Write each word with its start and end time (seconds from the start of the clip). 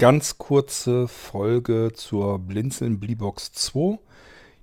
ganz 0.00 0.38
kurze 0.38 1.06
Folge 1.08 1.92
zur 1.92 2.38
Blinzeln 2.38 2.98
Bleebox 3.00 3.52
2. 3.52 3.98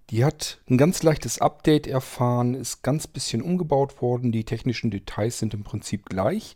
Die 0.09 0.25
hat 0.25 0.59
ein 0.67 0.79
ganz 0.79 1.03
leichtes 1.03 1.39
Update 1.39 1.85
erfahren, 1.85 2.55
ist 2.55 2.81
ganz 2.81 3.05
bisschen 3.05 3.43
umgebaut 3.43 4.01
worden. 4.01 4.31
Die 4.31 4.45
technischen 4.45 4.89
Details 4.89 5.37
sind 5.37 5.53
im 5.53 5.63
Prinzip 5.63 6.07
gleich. 6.07 6.55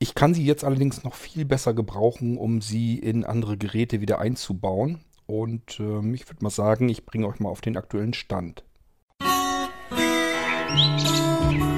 Ich 0.00 0.16
kann 0.16 0.34
sie 0.34 0.44
jetzt 0.44 0.64
allerdings 0.64 1.04
noch 1.04 1.14
viel 1.14 1.44
besser 1.44 1.74
gebrauchen, 1.74 2.38
um 2.38 2.60
sie 2.60 2.98
in 2.98 3.24
andere 3.24 3.56
Geräte 3.56 4.00
wieder 4.00 4.18
einzubauen. 4.18 4.98
Und 5.26 5.78
äh, 5.78 6.12
ich 6.12 6.28
würde 6.28 6.42
mal 6.42 6.50
sagen, 6.50 6.88
ich 6.88 7.06
bringe 7.06 7.28
euch 7.28 7.38
mal 7.38 7.50
auf 7.50 7.60
den 7.60 7.76
aktuellen 7.76 8.14
Stand. 8.14 8.64
Die 10.70 11.77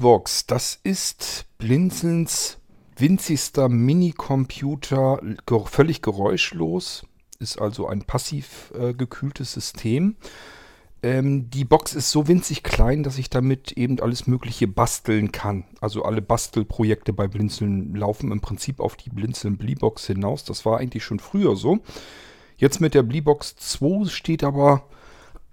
Bleebox, 0.00 0.46
das 0.46 0.80
ist 0.82 1.44
Blinzelns 1.58 2.56
winzigster 2.96 3.68
Minicomputer, 3.68 5.20
völlig 5.66 6.00
geräuschlos, 6.00 7.04
ist 7.38 7.60
also 7.60 7.86
ein 7.86 8.04
passiv 8.04 8.72
äh, 8.74 8.94
gekühltes 8.94 9.52
System. 9.52 10.16
Ähm, 11.02 11.50
die 11.50 11.66
Box 11.66 11.94
ist 11.94 12.10
so 12.10 12.28
winzig 12.28 12.62
klein, 12.62 13.02
dass 13.02 13.18
ich 13.18 13.28
damit 13.28 13.72
eben 13.72 14.00
alles 14.00 14.26
Mögliche 14.26 14.66
basteln 14.66 15.32
kann. 15.32 15.64
Also 15.82 16.02
alle 16.02 16.22
Bastelprojekte 16.22 17.12
bei 17.12 17.28
Blinzeln 17.28 17.94
laufen 17.94 18.32
im 18.32 18.40
Prinzip 18.40 18.80
auf 18.80 18.96
die 18.96 19.10
Blinzeln 19.10 19.58
Bleebox 19.58 20.06
hinaus. 20.06 20.44
Das 20.44 20.64
war 20.64 20.78
eigentlich 20.78 21.04
schon 21.04 21.18
früher 21.18 21.56
so. 21.56 21.80
Jetzt 22.56 22.80
mit 22.80 22.94
der 22.94 23.02
Bleebox 23.02 23.54
2 23.56 24.08
steht 24.08 24.44
aber 24.44 24.86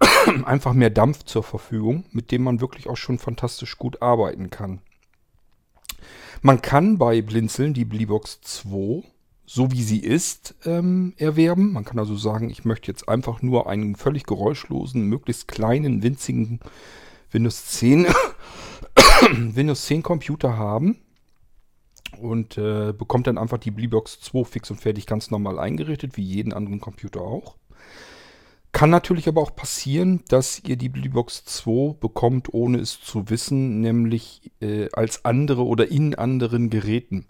einfach 0.44 0.74
mehr 0.74 0.90
Dampf 0.90 1.24
zur 1.24 1.42
Verfügung, 1.42 2.04
mit 2.12 2.30
dem 2.30 2.42
man 2.42 2.60
wirklich 2.60 2.88
auch 2.88 2.96
schon 2.96 3.18
fantastisch 3.18 3.78
gut 3.78 4.02
arbeiten 4.02 4.50
kann. 4.50 4.80
Man 6.42 6.62
kann 6.62 6.98
bei 6.98 7.20
Blinzeln 7.20 7.74
die 7.74 7.84
Bleebox 7.84 8.40
2, 8.42 9.02
so 9.44 9.72
wie 9.72 9.82
sie 9.82 9.98
ist, 9.98 10.54
ähm, 10.64 11.14
erwerben. 11.16 11.72
Man 11.72 11.84
kann 11.84 11.98
also 11.98 12.16
sagen, 12.16 12.50
ich 12.50 12.64
möchte 12.64 12.90
jetzt 12.90 13.08
einfach 13.08 13.42
nur 13.42 13.68
einen 13.68 13.96
völlig 13.96 14.24
geräuschlosen, 14.24 15.02
möglichst 15.02 15.48
kleinen, 15.48 16.02
winzigen 16.02 16.60
Windows 17.30 17.66
10, 17.66 18.06
Windows 19.32 19.86
10 19.86 20.02
Computer 20.02 20.56
haben 20.56 20.98
und 22.20 22.56
äh, 22.56 22.92
bekommt 22.92 23.26
dann 23.26 23.38
einfach 23.38 23.58
die 23.58 23.70
Bleebox 23.70 24.20
2 24.20 24.44
fix 24.44 24.70
und 24.70 24.80
fertig 24.80 25.06
ganz 25.06 25.30
normal 25.30 25.58
eingerichtet, 25.58 26.16
wie 26.16 26.22
jeden 26.22 26.52
anderen 26.52 26.80
Computer 26.80 27.20
auch. 27.20 27.56
Kann 28.78 28.90
natürlich 28.90 29.26
aber 29.26 29.42
auch 29.42 29.56
passieren, 29.56 30.22
dass 30.28 30.62
ihr 30.64 30.76
die 30.76 30.88
Bluebox 30.88 31.44
2 31.44 31.96
bekommt, 31.98 32.54
ohne 32.54 32.78
es 32.78 33.00
zu 33.00 33.28
wissen, 33.28 33.80
nämlich 33.80 34.52
äh, 34.60 34.88
als 34.92 35.24
andere 35.24 35.66
oder 35.66 35.90
in 35.90 36.14
anderen 36.14 36.70
Geräten. 36.70 37.26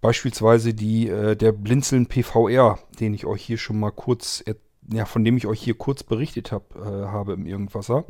Beispielsweise 0.00 0.74
die, 0.74 1.08
äh, 1.08 1.34
der 1.34 1.50
Blinzeln 1.50 2.06
PVR, 2.06 2.78
den 3.00 3.14
ich 3.14 3.26
euch 3.26 3.42
hier 3.42 3.58
schon 3.58 3.80
mal 3.80 3.90
kurz, 3.90 4.44
ja, 4.88 5.06
von 5.06 5.24
dem 5.24 5.36
ich 5.36 5.48
euch 5.48 5.60
hier 5.60 5.76
kurz 5.76 6.04
berichtet 6.04 6.52
hab, 6.52 6.76
äh, 6.76 7.06
habe 7.06 7.32
im 7.32 7.46
Irgendwasser. 7.46 8.04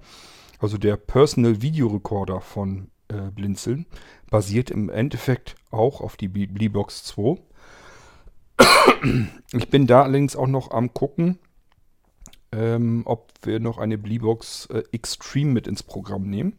Also 0.59 0.77
der 0.77 0.99
Personal 0.99 1.63
Video 1.63 1.87
Recorder 1.87 2.43
von 2.43 2.91
äh, 3.09 3.31
Blinzeln 3.31 3.87
basiert 4.29 4.71
im 4.71 4.91
Endeffekt 4.91 5.55
auch 5.71 6.03
auf 6.03 6.19
die 6.19 6.29
Bleebox 6.29 7.05
2. 7.05 7.39
Ich 9.55 9.71
bin 9.71 9.87
da 9.87 10.03
allerdings 10.03 10.37
auch 10.37 10.47
noch 10.47 10.73
am 10.73 10.93
gucken, 10.93 11.39
ähm, 12.53 13.03
ob 13.05 13.33
wir 13.43 13.61
noch 13.61 13.79
eine 13.79 13.99
Bleebox 13.99 14.67
äh, 14.67 14.83
Extreme 14.93 15.53
mit 15.53 15.67
ins 15.67 15.83
Programm 15.83 16.29
nehmen, 16.29 16.59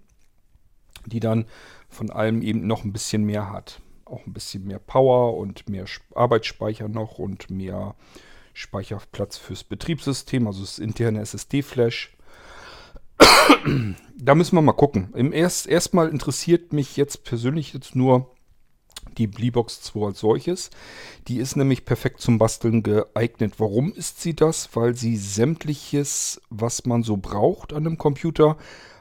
die 1.06 1.20
dann 1.20 1.46
von 1.90 2.10
allem 2.10 2.42
eben 2.42 2.68
noch 2.68 2.84
ein 2.84 2.94
bisschen 2.94 3.24
mehr 3.24 3.52
hat. 3.52 3.82
Auch 4.06 4.26
ein 4.26 4.34
bisschen 4.34 4.66
mehr 4.66 4.80
Power 4.80 5.38
und 5.38 5.68
mehr 5.70 5.86
Arbeitsspeicher 6.16 6.88
noch 6.88 7.20
und 7.20 7.50
mehr 7.50 7.96
Speicherplatz 8.54 9.38
fürs 9.38 9.64
Betriebssystem, 9.64 10.48
also 10.48 10.62
das 10.62 10.80
interne 10.80 11.22
SSD-Flash. 11.22 12.16
da 14.18 14.36
müssen 14.36 14.56
wir 14.56 14.62
mal 14.62 14.74
gucken. 14.74 15.14
Im 15.14 15.34
erst, 15.34 15.68
erstmal 15.68 16.10
interessiert 16.10 16.74
mich 16.74 16.98
jetzt 16.98 17.24
persönlich 17.24 17.74
jetzt 17.74 17.96
nur 17.96 18.36
die 19.18 19.28
Bleebox 19.28 19.82
2 19.82 20.08
als 20.08 20.20
solches. 20.20 20.70
Die 21.28 21.38
ist 21.38 21.56
nämlich 21.56 21.86
perfekt 21.86 22.22
zum 22.22 22.38
Basteln 22.38 22.84
geeignet. 22.84 23.56
Warum 23.58 23.94
ist 23.94 24.22
sie 24.22 24.36
das? 24.36 24.70
Weil 24.74 24.96
sie 24.96 25.18
sämtliches, 25.18 26.42
was 26.50 26.86
man 26.86 27.04
so 27.04 27.18
braucht 27.18 27.74
an 27.74 27.86
einem 27.86 27.98
Computer, 27.98 28.58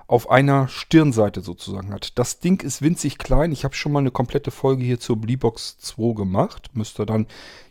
auf 0.06 0.31
einer 0.31 0.69
Stirnseite 0.69 1.41
sozusagen 1.41 1.93
hat. 1.93 2.19
Das 2.19 2.39
Ding 2.39 2.62
ist 2.62 2.81
winzig 2.81 3.19
klein. 3.19 3.50
Ich 3.50 3.65
habe 3.65 3.75
schon 3.75 3.93
mal 3.93 3.99
eine 3.99 4.12
komplette 4.12 4.50
Folge 4.50 4.84
hier 4.84 5.00
zur 5.00 5.17
Bleebox 5.17 5.78
2 5.78 6.15
gemacht. 6.15 6.71
Müsst 6.75 7.00
ihr 7.00 7.06
dann 7.06 7.27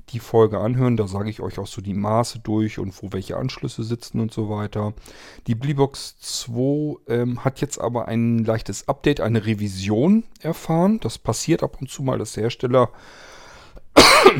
die 0.10 0.20
Folge 0.20 0.60
anhören. 0.60 0.98
Da 0.98 1.08
sage 1.08 1.30
ich 1.30 1.42
euch 1.42 1.58
auch 1.60 1.68
so 1.68 1.82
die 1.82 1.94
Maße 1.94 2.40
durch 2.40 2.78
und 2.78 3.02
wo 3.02 3.12
welche 3.12 3.38
Anschlüsse 3.38 3.84
sitzen 3.84 4.20
und 4.20 4.34
so 4.34 4.50
weiter. 4.50 4.94
Die 5.48 5.56
Bleebox 5.56 6.18
2 6.20 6.98
ähm, 7.08 7.46
hat 7.46 7.62
jetzt 7.62 7.80
aber 7.80 8.08
ein 8.08 8.40
leichtes 8.40 8.88
Update, 8.88 9.22
eine 9.22 9.46
Revision 9.46 10.24
erfahren. 10.42 11.00
Das 11.00 11.18
passiert 11.18 11.64
ab 11.64 11.78
und 11.80 11.90
zu 11.90 12.04
mal, 12.04 12.20
dass 12.20 12.34
der 12.34 12.44
Hersteller 12.44 12.90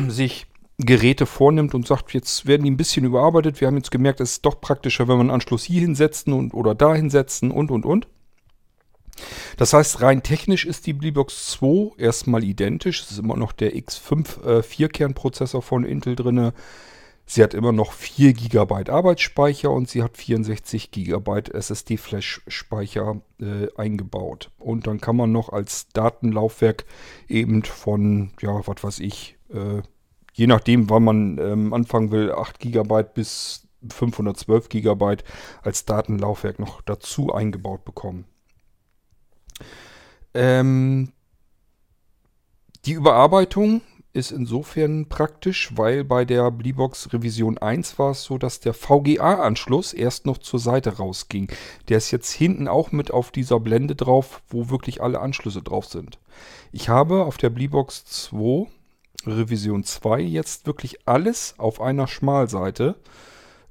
sich 0.08 0.46
Geräte 0.78 1.24
vornimmt 1.24 1.74
und 1.74 1.86
sagt, 1.86 2.12
jetzt 2.12 2.46
werden 2.46 2.64
die 2.64 2.70
ein 2.70 2.76
bisschen 2.76 3.04
überarbeitet. 3.04 3.60
Wir 3.60 3.68
haben 3.68 3.76
jetzt 3.76 3.90
gemerkt, 3.90 4.20
es 4.20 4.32
ist 4.32 4.46
doch 4.46 4.60
praktischer, 4.60 5.08
wenn 5.08 5.16
wir 5.16 5.20
einen 5.20 5.30
Anschluss 5.30 5.64
hier 5.64 5.80
hinsetzen 5.80 6.32
und, 6.32 6.52
oder 6.52 6.74
da 6.74 6.94
hinsetzen 6.94 7.50
und, 7.50 7.70
und, 7.70 7.86
und. 7.86 8.08
Das 9.56 9.72
heißt, 9.72 10.02
rein 10.02 10.22
technisch 10.22 10.66
ist 10.66 10.86
die 10.86 10.92
Bleebox 10.92 11.50
2 11.52 11.92
erstmal 11.96 12.44
identisch. 12.44 13.02
Es 13.02 13.12
ist 13.12 13.18
immer 13.18 13.36
noch 13.36 13.52
der 13.52 13.74
X5 13.74 14.44
äh, 14.44 14.62
Vierkernprozessor 14.62 15.62
von 15.62 15.84
Intel 15.84 16.14
drin. 16.16 16.52
Sie 17.24 17.42
hat 17.42 17.54
immer 17.54 17.72
noch 17.72 17.92
4 17.92 18.34
GB 18.34 18.90
Arbeitsspeicher 18.90 19.70
und 19.70 19.88
sie 19.88 20.02
hat 20.02 20.16
64 20.16 20.92
GB 20.92 21.40
SSD-Flash-Speicher 21.52 23.20
äh, 23.40 23.68
eingebaut. 23.76 24.50
Und 24.58 24.86
dann 24.86 25.00
kann 25.00 25.16
man 25.16 25.32
noch 25.32 25.48
als 25.48 25.88
Datenlaufwerk 25.88 26.84
eben 27.26 27.64
von, 27.64 28.32
ja, 28.40 28.60
was 28.66 28.84
weiß 28.84 28.98
ich, 29.00 29.38
äh, 29.52 29.82
je 30.36 30.46
nachdem, 30.46 30.90
wann 30.90 31.04
man 31.04 31.38
ähm, 31.38 31.72
anfangen 31.72 32.10
will, 32.10 32.30
8 32.30 32.60
GB 32.60 33.04
bis 33.14 33.66
512 33.88 34.68
GB 34.68 35.16
als 35.62 35.86
Datenlaufwerk 35.86 36.58
noch 36.58 36.82
dazu 36.82 37.32
eingebaut 37.32 37.84
bekommen. 37.84 38.26
Ähm, 40.34 41.12
die 42.84 42.92
Überarbeitung 42.92 43.80
ist 44.12 44.30
insofern 44.30 45.08
praktisch, 45.08 45.72
weil 45.74 46.04
bei 46.04 46.26
der 46.26 46.50
Bleebox 46.50 47.12
Revision 47.14 47.56
1 47.56 47.98
war 47.98 48.10
es 48.10 48.24
so, 48.24 48.36
dass 48.36 48.60
der 48.60 48.74
VGA-Anschluss 48.74 49.94
erst 49.94 50.26
noch 50.26 50.38
zur 50.38 50.60
Seite 50.60 50.98
rausging. 50.98 51.50
Der 51.88 51.98
ist 51.98 52.10
jetzt 52.10 52.32
hinten 52.32 52.68
auch 52.68 52.92
mit 52.92 53.10
auf 53.10 53.30
dieser 53.30 53.58
Blende 53.58 53.94
drauf, 53.94 54.42
wo 54.48 54.68
wirklich 54.68 55.02
alle 55.02 55.20
Anschlüsse 55.20 55.62
drauf 55.62 55.86
sind. 55.86 56.18
Ich 56.72 56.90
habe 56.90 57.24
auf 57.24 57.38
der 57.38 57.50
Bleebox 57.50 58.04
2 58.04 58.68
Revision 59.32 59.84
2 59.84 60.20
jetzt 60.20 60.66
wirklich 60.66 61.06
alles 61.06 61.54
auf 61.58 61.80
einer 61.80 62.06
Schmalseite. 62.06 62.96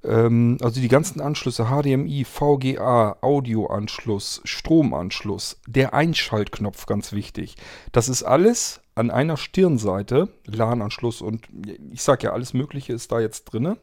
Ähm, 0.03 0.57
also 0.61 0.79
die 0.79 0.87
ganzen 0.87 1.21
Anschlüsse, 1.21 1.65
HDMI, 1.65 2.25
VGA, 2.25 3.17
Audioanschluss, 3.21 4.41
Stromanschluss, 4.43 5.59
der 5.67 5.93
Einschaltknopf, 5.93 6.85
ganz 6.85 7.11
wichtig. 7.11 7.55
Das 7.91 8.09
ist 8.09 8.23
alles 8.23 8.81
an 8.93 9.11
einer 9.11 9.37
Stirnseite, 9.37 10.29
LAN-Anschluss 10.45 11.21
und 11.21 11.47
ich 11.91 12.01
sag 12.01 12.23
ja, 12.23 12.31
alles 12.31 12.53
Mögliche 12.53 12.93
ist 12.93 13.11
da 13.11 13.19
jetzt 13.19 13.45
drin. 13.45 13.77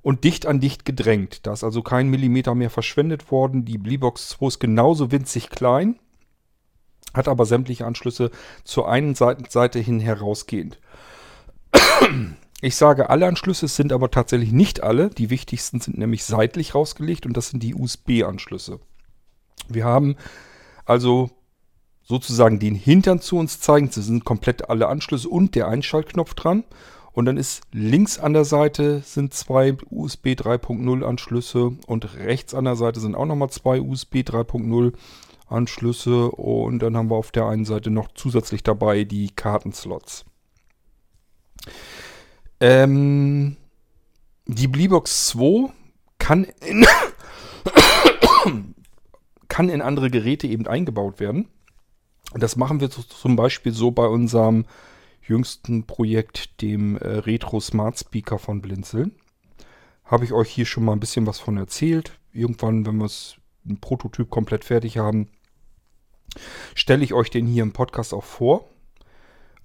Und 0.00 0.24
dicht 0.24 0.46
an 0.46 0.58
dicht 0.58 0.84
gedrängt. 0.84 1.46
Da 1.46 1.52
ist 1.52 1.62
also 1.62 1.80
kein 1.80 2.08
Millimeter 2.08 2.56
mehr 2.56 2.70
verschwendet 2.70 3.30
worden. 3.30 3.64
Die 3.64 3.78
Bleebox 3.78 4.30
2 4.30 4.46
ist 4.46 4.58
genauso 4.58 5.12
winzig 5.12 5.48
klein 5.48 6.00
hat 7.14 7.28
aber 7.28 7.46
sämtliche 7.46 7.86
Anschlüsse 7.86 8.30
zur 8.64 8.88
einen 8.88 9.14
Seite 9.14 9.78
hin 9.78 10.00
herausgehend. 10.00 10.78
Ich 12.60 12.76
sage 12.76 13.10
alle 13.10 13.26
Anschlüsse, 13.26 13.66
sind 13.66 13.92
aber 13.92 14.10
tatsächlich 14.10 14.52
nicht 14.52 14.82
alle. 14.82 15.10
Die 15.10 15.30
wichtigsten 15.30 15.80
sind 15.80 15.98
nämlich 15.98 16.24
seitlich 16.24 16.76
rausgelegt 16.76 17.26
und 17.26 17.36
das 17.36 17.48
sind 17.48 17.62
die 17.62 17.74
USB-Anschlüsse. 17.74 18.78
Wir 19.68 19.84
haben 19.84 20.16
also 20.84 21.30
sozusagen 22.04 22.58
den 22.58 22.74
Hintern 22.74 23.20
zu 23.20 23.36
uns 23.36 23.60
zeigen. 23.60 23.90
Das 23.92 24.06
sind 24.06 24.24
komplett 24.24 24.70
alle 24.70 24.88
Anschlüsse 24.88 25.28
und 25.28 25.54
der 25.54 25.68
Einschaltknopf 25.68 26.34
dran. 26.34 26.64
Und 27.12 27.26
dann 27.26 27.36
ist 27.36 27.62
links 27.72 28.18
an 28.18 28.32
der 28.32 28.44
Seite 28.44 29.02
sind 29.04 29.34
zwei 29.34 29.76
USB 29.90 30.28
3.0 30.28 31.04
Anschlüsse 31.04 31.72
und 31.86 32.14
rechts 32.14 32.54
an 32.54 32.64
der 32.64 32.76
Seite 32.76 33.00
sind 33.00 33.14
auch 33.14 33.26
nochmal 33.26 33.50
zwei 33.50 33.80
USB 33.80 34.16
3.0 34.16 34.92
Anschlüsse 35.52 36.30
und 36.30 36.80
dann 36.80 36.96
haben 36.96 37.10
wir 37.10 37.16
auf 37.16 37.30
der 37.30 37.46
einen 37.46 37.64
Seite 37.64 37.90
noch 37.90 38.08
zusätzlich 38.14 38.62
dabei 38.62 39.04
die 39.04 39.30
Kartenslots. 39.30 40.24
Ähm, 42.60 43.56
die 44.46 44.68
Bleebox 44.68 45.28
2 45.28 45.72
kann 46.18 46.44
in, 46.44 46.86
kann 49.48 49.68
in 49.68 49.82
andere 49.82 50.10
Geräte 50.10 50.46
eben 50.46 50.66
eingebaut 50.66 51.20
werden. 51.20 51.48
Das 52.34 52.56
machen 52.56 52.80
wir 52.80 52.90
zum 52.90 53.36
Beispiel 53.36 53.72
so 53.72 53.90
bei 53.90 54.06
unserem 54.06 54.64
jüngsten 55.22 55.84
Projekt, 55.86 56.62
dem 56.62 56.96
äh, 56.96 57.18
Retro 57.18 57.60
Smart 57.60 57.98
Speaker 57.98 58.38
von 58.38 58.62
Blinzeln. 58.62 59.14
Habe 60.04 60.24
ich 60.24 60.32
euch 60.32 60.50
hier 60.50 60.66
schon 60.66 60.84
mal 60.84 60.92
ein 60.92 61.00
bisschen 61.00 61.26
was 61.26 61.38
von 61.38 61.56
erzählt. 61.56 62.18
Irgendwann, 62.32 62.86
wenn 62.86 62.96
wir 62.96 63.06
es 63.06 63.36
ein 63.66 63.78
Prototyp 63.78 64.30
komplett 64.30 64.64
fertig 64.64 64.98
haben, 64.98 65.28
stelle 66.74 67.04
ich 67.04 67.14
euch 67.14 67.30
den 67.30 67.46
hier 67.46 67.62
im 67.62 67.72
Podcast 67.72 68.14
auch 68.14 68.24
vor. 68.24 68.68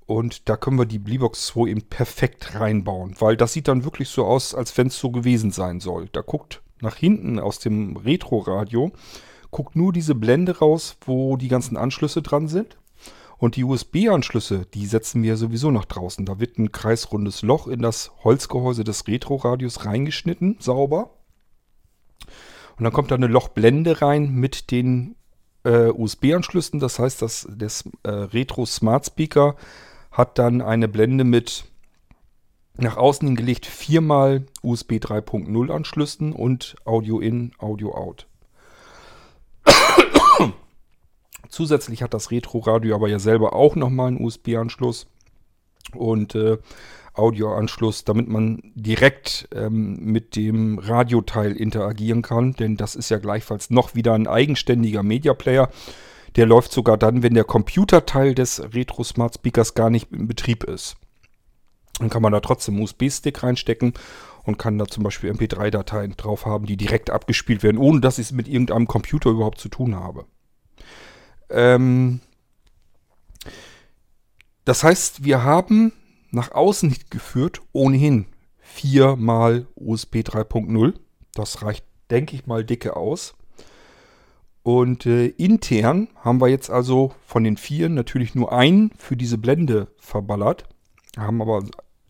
Und 0.05 0.47
da 0.47 0.55
können 0.55 0.79
wir 0.79 0.85
die 0.85 0.99
Bleebox 0.99 1.47
2 1.47 1.69
eben 1.69 1.81
perfekt 1.81 2.55
reinbauen, 2.55 3.15
weil 3.19 3.35
das 3.35 3.51
sieht 3.53 3.67
dann 3.67 3.83
wirklich 3.83 4.07
so 4.07 4.25
aus, 4.25 4.55
als 4.55 4.77
wenn 4.77 4.87
es 4.87 4.97
so 4.97 5.11
gewesen 5.11 5.51
sein 5.51 5.81
soll. 5.81 6.07
Da 6.13 6.21
guckt 6.21 6.61
nach 6.81 6.95
hinten 6.95 7.39
aus 7.39 7.59
dem 7.59 7.97
Retro-Radio, 7.97 8.91
guckt 9.51 9.75
nur 9.75 9.91
diese 9.91 10.15
Blende 10.15 10.59
raus, 10.59 10.95
wo 11.01 11.35
die 11.35 11.49
ganzen 11.49 11.75
Anschlüsse 11.75 12.21
dran 12.21 12.47
sind. 12.47 12.77
Und 13.37 13.55
die 13.55 13.65
USB-Anschlüsse, 13.65 14.65
die 14.73 14.87
setzen 14.87 15.21
wir 15.21 15.37
sowieso 15.37 15.69
nach 15.71 15.85
draußen. 15.85 16.25
Da 16.25 16.39
wird 16.39 16.57
ein 16.57 16.71
kreisrundes 16.71 17.43
Loch 17.43 17.67
in 17.67 17.81
das 17.81 18.11
Holzgehäuse 18.23 18.83
des 18.83 19.07
Retro-Radios 19.07 19.85
reingeschnitten, 19.85 20.57
sauber. 20.59 21.11
Und 22.77 22.83
dann 22.83 22.93
kommt 22.93 23.11
da 23.11 23.15
eine 23.15 23.27
Lochblende 23.27 24.01
rein 24.01 24.31
mit 24.31 24.71
den 24.71 25.15
äh, 25.67 25.91
USB-Anschlüssen. 25.91 26.79
Das 26.79 26.97
heißt, 26.97 27.21
dass 27.21 27.47
das 27.51 27.83
äh, 28.03 28.09
Retro 28.09 28.65
Smart 28.65 29.05
Speaker 29.05 29.55
hat 30.11 30.39
dann 30.39 30.61
eine 30.61 30.87
Blende 30.87 31.23
mit 31.25 31.65
nach 32.77 32.95
außen 32.95 33.27
hingelegt 33.27 33.65
viermal 33.65 34.45
USB 34.61 34.93
3.0 34.93 35.71
Anschlüssen 35.71 36.31
und 36.31 36.75
Audio 36.85 37.19
in, 37.19 37.51
Audio 37.57 37.95
out. 37.95 38.27
Zusätzlich 41.49 42.03
hat 42.03 42.13
das 42.13 42.31
Retro-Radio 42.31 42.95
aber 42.95 43.09
ja 43.09 43.19
selber 43.19 43.53
auch 43.53 43.75
nochmal 43.75 44.09
einen 44.09 44.23
USB-Anschluss 44.23 45.07
und 45.95 46.35
äh, 46.35 46.59
Audioanschluss, 47.17 48.03
damit 48.03 48.27
man 48.27 48.61
direkt 48.75 49.49
ähm, 49.53 49.97
mit 49.99 50.35
dem 50.35 50.79
Radioteil 50.79 51.53
interagieren 51.53 52.21
kann, 52.21 52.53
denn 52.53 52.77
das 52.77 52.95
ist 52.95 53.09
ja 53.09 53.17
gleichfalls 53.17 53.69
noch 53.69 53.95
wieder 53.95 54.13
ein 54.13 54.27
eigenständiger 54.27 55.03
Media 55.03 55.33
Player. 55.33 55.69
Der 56.35 56.45
läuft 56.45 56.71
sogar 56.71 56.97
dann, 56.97 57.23
wenn 57.23 57.33
der 57.33 57.43
Computerteil 57.43 58.35
des 58.35 58.61
Retro 58.73 59.03
Smart 59.03 59.35
Speakers 59.35 59.73
gar 59.73 59.89
nicht 59.89 60.11
in 60.11 60.27
Betrieb 60.27 60.63
ist. 60.63 60.97
Dann 61.99 62.09
kann 62.09 62.21
man 62.21 62.31
da 62.31 62.39
trotzdem 62.39 62.79
USB-Stick 62.79 63.41
reinstecken 63.41 63.93
und 64.43 64.57
kann 64.57 64.77
da 64.77 64.85
zum 64.85 65.03
Beispiel 65.03 65.31
MP3-Dateien 65.31 66.15
drauf 66.15 66.45
haben, 66.45 66.65
die 66.65 66.77
direkt 66.77 67.09
abgespielt 67.09 67.63
werden, 67.63 67.77
ohne 67.77 68.01
dass 68.01 68.19
ich 68.19 68.27
es 68.27 68.31
mit 68.31 68.47
irgendeinem 68.47 68.87
Computer 68.87 69.29
überhaupt 69.29 69.59
zu 69.59 69.69
tun 69.69 69.95
habe. 69.95 70.25
Ähm 71.49 72.19
das 74.63 74.83
heißt, 74.83 75.23
wir 75.23 75.43
haben 75.43 75.93
nach 76.31 76.51
außen 76.51 76.95
geführt 77.09 77.61
ohnehin 77.71 78.25
viermal 78.59 79.67
USB 79.75 80.17
3.0. 80.17 80.93
Das 81.33 81.61
reicht, 81.63 81.85
denke 82.09 82.35
ich 82.35 82.45
mal, 82.47 82.63
dicke 82.63 82.95
aus. 82.95 83.35
Und 84.63 85.05
äh, 85.05 85.27
intern 85.27 86.09
haben 86.17 86.41
wir 86.41 86.49
jetzt 86.49 86.69
also 86.69 87.13
von 87.25 87.43
den 87.43 87.55
vier 87.55 87.87
natürlich 87.87 88.35
nur 88.35 88.51
einen 88.51 88.91
für 88.97 89.15
diese 89.15 89.37
Blende 89.37 89.87
verballert. 89.97 90.65
Haben 91.17 91.41
aber 91.41 91.63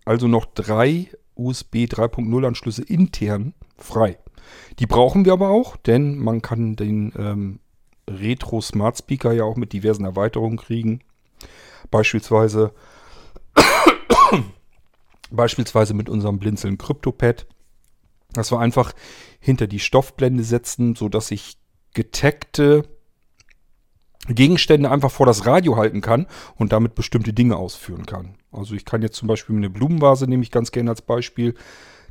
also 0.05 0.27
noch 0.27 0.45
drei 0.45 1.07
USB 1.35 1.85
3.0 1.85 2.47
Anschlüsse 2.47 2.83
intern 2.83 3.53
frei. 3.77 4.17
Die 4.79 4.87
brauchen 4.87 5.25
wir 5.25 5.33
aber 5.33 5.49
auch, 5.49 5.75
denn 5.77 6.17
man 6.17 6.41
kann 6.41 6.75
den 6.75 7.13
ähm, 7.17 7.59
Retro 8.09 8.61
Smart 8.61 8.97
Speaker 8.97 9.33
ja 9.33 9.43
auch 9.43 9.55
mit 9.55 9.73
diversen 9.73 10.05
Erweiterungen 10.05 10.57
kriegen. 10.57 11.01
Beispielsweise, 11.91 12.71
beispielsweise 15.31 15.93
mit 15.93 16.09
unserem 16.09 16.39
Blinzeln 16.39 16.77
CryptoPad. 16.77 17.45
Dass 18.33 18.51
wir 18.51 18.59
einfach 18.59 18.93
hinter 19.39 19.67
die 19.67 19.79
Stoffblende 19.79 20.43
setzen, 20.43 20.95
sodass 20.95 21.31
ich 21.31 21.57
getaggte 21.93 22.83
Gegenstände 24.27 24.91
einfach 24.91 25.11
vor 25.11 25.25
das 25.25 25.45
Radio 25.45 25.77
halten 25.77 26.01
kann 26.01 26.27
und 26.55 26.73
damit 26.73 26.95
bestimmte 26.95 27.33
Dinge 27.33 27.55
ausführen 27.55 28.05
kann. 28.05 28.35
Also 28.51 28.75
ich 28.75 28.85
kann 28.85 29.01
jetzt 29.01 29.15
zum 29.15 29.27
Beispiel 29.27 29.55
eine 29.55 29.69
Blumenvase, 29.69 30.27
nehme 30.27 30.43
ich 30.43 30.51
ganz 30.51 30.71
gerne 30.71 30.89
als 30.89 31.01
Beispiel, 31.01 31.55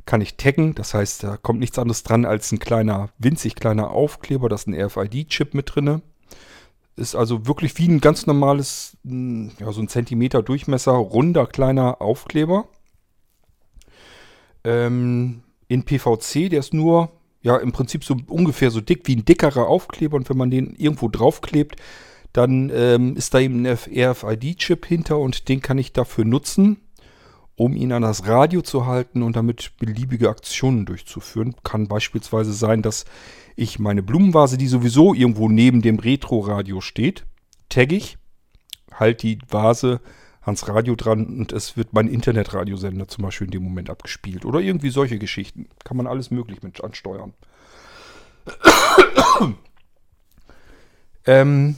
kann 0.05 0.21
ich 0.21 0.37
taggen. 0.37 0.73
Das 0.73 0.93
heißt, 0.93 1.23
da 1.23 1.37
kommt 1.37 1.59
nichts 1.59 1.77
anderes 1.77 2.03
dran 2.03 2.25
als 2.25 2.51
ein 2.51 2.59
kleiner, 2.59 3.09
winzig 3.19 3.55
kleiner 3.55 3.91
Aufkleber. 3.91 4.49
Da 4.49 4.55
ist 4.55 4.67
ein 4.67 4.73
RFID-Chip 4.73 5.53
mit 5.53 5.75
drin. 5.75 6.01
Ist 6.97 7.15
also 7.15 7.47
wirklich 7.47 7.77
wie 7.77 7.87
ein 7.87 8.01
ganz 8.01 8.25
normales, 8.27 8.97
hm, 9.05 9.51
ja, 9.59 9.71
so 9.71 9.81
ein 9.81 9.87
Zentimeter 9.87 10.43
Durchmesser, 10.43 10.91
runder 10.91 11.45
kleiner 11.45 12.01
Aufkleber. 12.01 12.67
Ähm, 14.63 15.43
in 15.67 15.83
PVC, 15.83 16.49
der 16.49 16.59
ist 16.59 16.73
nur, 16.73 17.11
ja, 17.41 17.55
im 17.57 17.71
Prinzip 17.71 18.03
so 18.03 18.17
ungefähr 18.27 18.71
so 18.71 18.81
dick 18.81 19.07
wie 19.07 19.15
ein 19.15 19.25
dickerer 19.25 19.67
Aufkleber. 19.67 20.17
Und 20.17 20.29
wenn 20.29 20.37
man 20.37 20.51
den 20.51 20.75
irgendwo 20.75 21.07
draufklebt, 21.07 21.75
dann 22.33 22.71
ähm, 22.73 23.15
ist 23.15 23.33
da 23.33 23.39
eben 23.39 23.65
ein 23.65 23.77
RFID-Chip 23.77 24.85
hinter 24.85 25.19
und 25.19 25.49
den 25.49 25.61
kann 25.61 25.77
ich 25.77 25.93
dafür 25.93 26.25
nutzen, 26.25 26.77
um 27.57 27.73
ihn 27.75 27.91
an 27.91 28.03
das 28.03 28.27
Radio 28.27 28.61
zu 28.61 28.85
halten 28.85 29.23
und 29.23 29.35
damit 29.35 29.71
beliebige 29.79 30.29
Aktionen 30.29 30.85
durchzuführen. 30.85 31.55
Kann 31.63 31.87
beispielsweise 31.87 32.53
sein, 32.53 32.83
dass 32.83 33.05
ich 33.55 33.79
meine 33.79 34.03
Blumenvase, 34.03 34.57
die 34.57 34.67
sowieso 34.67 35.15
irgendwo 35.15 35.49
neben 35.49 35.81
dem 35.81 35.97
Retro-Radio 35.97 36.81
steht, 36.81 37.25
tagge 37.67 37.95
ich, 37.95 38.19
halte 38.93 39.25
die 39.25 39.39
Vase 39.49 39.99
ans 40.41 40.67
Radio 40.67 40.95
dran 40.95 41.25
und 41.25 41.51
es 41.51 41.75
wird 41.75 41.93
mein 41.93 42.07
Internetradiosender 42.07 43.07
zum 43.07 43.23
Beispiel 43.23 43.45
in 43.45 43.51
dem 43.51 43.63
Moment 43.63 43.89
abgespielt. 43.89 44.45
Oder 44.45 44.59
irgendwie 44.59 44.91
solche 44.91 45.17
Geschichten. 45.17 45.67
Kann 45.83 45.97
man 45.97 46.05
alles 46.05 46.29
möglich 46.29 46.61
mit 46.61 46.83
ansteuern. 46.83 47.33
ähm, 51.25 51.75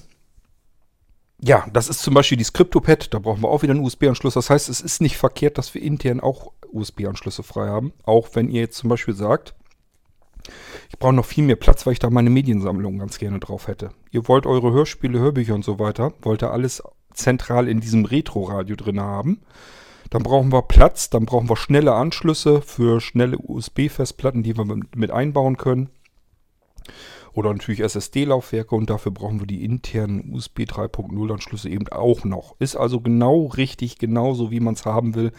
ja, 1.42 1.66
das 1.72 1.88
ist 1.88 2.02
zum 2.02 2.14
Beispiel 2.14 2.38
die 2.38 2.44
Scriptopad, 2.44 3.14
da 3.14 3.20
brauchen 3.20 3.42
wir 3.42 3.50
auch 3.50 3.62
wieder 3.62 3.74
einen 3.74 3.84
USB-Anschluss. 3.84 4.34
Das 4.34 4.50
heißt, 4.50 4.68
es 4.68 4.82
ist 4.82 5.02
nicht 5.02 5.18
verkehrt, 5.18 5.58
dass 5.58 5.74
wir 5.74 5.82
intern 5.82 6.20
auch 6.20 6.52
USB-Anschlüsse 6.72 7.44
frei 7.44 7.68
haben. 7.68 7.94
Auch 8.04 8.30
wenn 8.34 8.50
ihr 8.50 8.62
jetzt 8.62 8.78
zum 8.78 8.90
Beispiel 8.90 9.14
sagt, 9.14 9.56
ich 10.90 11.00
brauche 11.00 11.14
noch 11.14 11.26
viel 11.26 11.44
mehr 11.44 11.56
Platz, 11.56 11.86
weil 11.86 11.94
ich 11.94 12.00
da 12.00 12.10
meine 12.10 12.30
Mediensammlung 12.30 13.00
ganz 13.00 13.20
gerne 13.20 13.40
drauf 13.40 13.68
hätte. 13.68 13.92
Ihr 14.12 14.28
wollt 14.28 14.46
eure 14.46 14.72
Hörspiele, 14.72 15.20
Hörbücher 15.20 15.56
und 15.56 15.64
so 15.64 15.80
weiter, 15.80 16.14
wollt 16.22 16.44
ihr 16.44 16.52
alles 16.52 16.84
zentral 17.14 17.68
in 17.68 17.80
diesem 17.80 18.06
Retro-Radio 18.06 18.76
drin 18.76 19.00
haben. 19.00 19.42
Dann 20.10 20.24
brauchen 20.24 20.52
wir 20.52 20.64
Platz, 20.64 21.10
dann 21.10 21.26
brauchen 21.26 21.50
wir 21.50 21.56
schnelle 21.56 21.94
Anschlüsse 21.94 22.62
für 22.62 23.00
schnelle 23.00 23.38
USB-Festplatten, 23.38 24.44
die 24.44 24.58
wir 24.58 24.66
mit 24.96 25.12
einbauen 25.12 25.58
können. 25.58 25.90
Oder 27.34 27.54
natürlich 27.54 27.82
SSD-Laufwerke 27.82 28.76
und 28.76 28.90
dafür 28.90 29.12
brauchen 29.12 29.40
wir 29.40 29.48
die 29.48 29.64
internen 29.64 30.34
USB 30.34 30.62
3.0 30.62 31.32
Anschlüsse 31.32 31.70
eben 31.70 31.88
auch 31.90 32.24
noch. 32.24 32.56
Ist 32.60 32.76
also 32.76 33.02
genau 33.02 33.46
richtig, 33.46 33.98
genauso 33.98 34.52
wie 34.52 34.60
man 34.60 34.74
es 34.74 34.86
haben 34.86 35.16
will. 35.16 35.32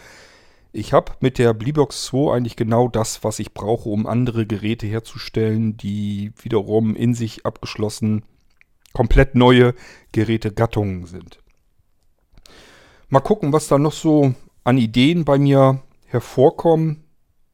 Ich 0.73 0.93
habe 0.93 1.11
mit 1.19 1.37
der 1.37 1.53
Bleebox 1.53 2.05
2 2.05 2.33
eigentlich 2.33 2.55
genau 2.55 2.87
das, 2.87 3.23
was 3.23 3.39
ich 3.39 3.53
brauche, 3.53 3.89
um 3.89 4.07
andere 4.07 4.45
Geräte 4.45 4.87
herzustellen, 4.87 5.75
die 5.75 6.31
wiederum 6.41 6.95
in 6.95 7.13
sich 7.13 7.45
abgeschlossen 7.45 8.23
komplett 8.93 9.35
neue 9.35 9.73
Gerätegattungen 10.11 11.05
sind. 11.05 11.39
Mal 13.09 13.19
gucken, 13.19 13.51
was 13.51 13.67
da 13.67 13.77
noch 13.77 13.91
so 13.91 14.33
an 14.63 14.77
Ideen 14.77 15.25
bei 15.25 15.37
mir 15.37 15.81
hervorkommen. 16.05 17.03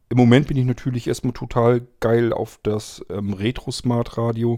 Im 0.09 0.17
Moment 0.17 0.47
bin 0.47 0.57
ich 0.57 0.65
natürlich 0.65 1.07
erstmal 1.07 1.33
total 1.33 1.85
geil 1.99 2.31
auf 2.31 2.59
das 2.63 3.05
ähm, 3.09 3.33
Retro 3.33 3.71
Smart 3.71 4.17
Radio, 4.17 4.57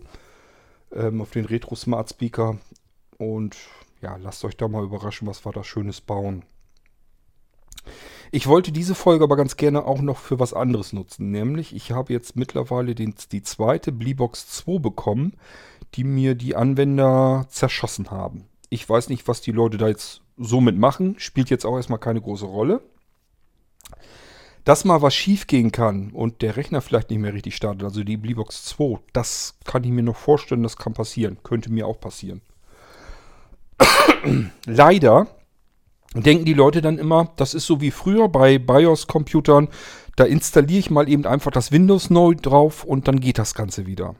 ähm, 0.93 1.21
auf 1.21 1.31
den 1.31 1.45
Retro 1.45 1.75
Smart 1.75 2.09
Speaker. 2.09 2.59
Und 3.17 3.57
ja, 4.01 4.15
lasst 4.17 4.45
euch 4.45 4.57
da 4.57 4.67
mal 4.67 4.83
überraschen, 4.83 5.27
was 5.27 5.43
wir 5.45 5.51
da 5.51 5.63
Schönes 5.63 6.01
bauen. 6.01 6.43
Ich 8.31 8.45
wollte 8.45 8.71
diese 8.71 8.93
Folge 8.93 9.23
aber 9.23 9.35
ganz 9.35 9.57
gerne 9.57 9.85
auch 9.85 10.01
noch 10.01 10.19
für 10.19 10.39
was 10.39 10.53
anderes 10.53 10.93
nutzen. 10.93 11.31
Nämlich, 11.31 11.75
ich 11.75 11.91
habe 11.91 12.13
jetzt 12.13 12.35
mittlerweile 12.35 12.93
den, 12.93 13.15
die 13.31 13.41
zweite 13.41 13.91
Bleebox 13.91 14.47
2 14.49 14.77
bekommen, 14.77 15.33
die 15.95 16.03
mir 16.03 16.35
die 16.35 16.55
Anwender 16.55 17.47
zerschossen 17.49 18.11
haben. 18.11 18.45
Ich 18.69 18.87
weiß 18.87 19.09
nicht, 19.09 19.27
was 19.27 19.41
die 19.41 19.51
Leute 19.51 19.77
da 19.77 19.87
jetzt 19.87 20.21
so 20.37 20.61
mitmachen. 20.61 21.15
Spielt 21.17 21.49
jetzt 21.49 21.65
auch 21.65 21.75
erstmal 21.75 21.97
keine 21.97 22.21
große 22.21 22.45
Rolle 22.45 22.83
dass 24.69 24.85
mal 24.85 25.01
was 25.01 25.15
schief 25.15 25.47
gehen 25.47 25.71
kann 25.71 26.11
und 26.11 26.43
der 26.43 26.55
Rechner 26.55 26.81
vielleicht 26.81 27.09
nicht 27.09 27.17
mehr 27.17 27.33
richtig 27.33 27.55
startet, 27.55 27.83
also 27.83 28.03
die 28.03 28.17
Bleebox 28.17 28.65
2, 28.65 28.99
das 29.13 29.55
kann 29.65 29.83
ich 29.83 29.89
mir 29.89 30.03
noch 30.03 30.15
vorstellen, 30.15 30.61
das 30.61 30.77
kann 30.77 30.93
passieren. 30.93 31.39
Könnte 31.41 31.71
mir 31.71 31.87
auch 31.87 31.99
passieren. 31.99 32.41
Leider 34.67 35.25
denken 36.13 36.45
die 36.45 36.53
Leute 36.53 36.83
dann 36.83 36.99
immer, 36.99 37.33
das 37.37 37.55
ist 37.55 37.65
so 37.65 37.81
wie 37.81 37.89
früher 37.89 38.29
bei 38.29 38.59
BIOS-Computern, 38.59 39.69
da 40.15 40.25
installiere 40.25 40.77
ich 40.77 40.91
mal 40.91 41.09
eben 41.09 41.25
einfach 41.25 41.49
das 41.49 41.71
Windows 41.71 42.11
neu 42.11 42.35
drauf 42.35 42.83
und 42.83 43.07
dann 43.07 43.19
geht 43.19 43.39
das 43.39 43.55
Ganze 43.55 43.87
wieder. 43.87 44.13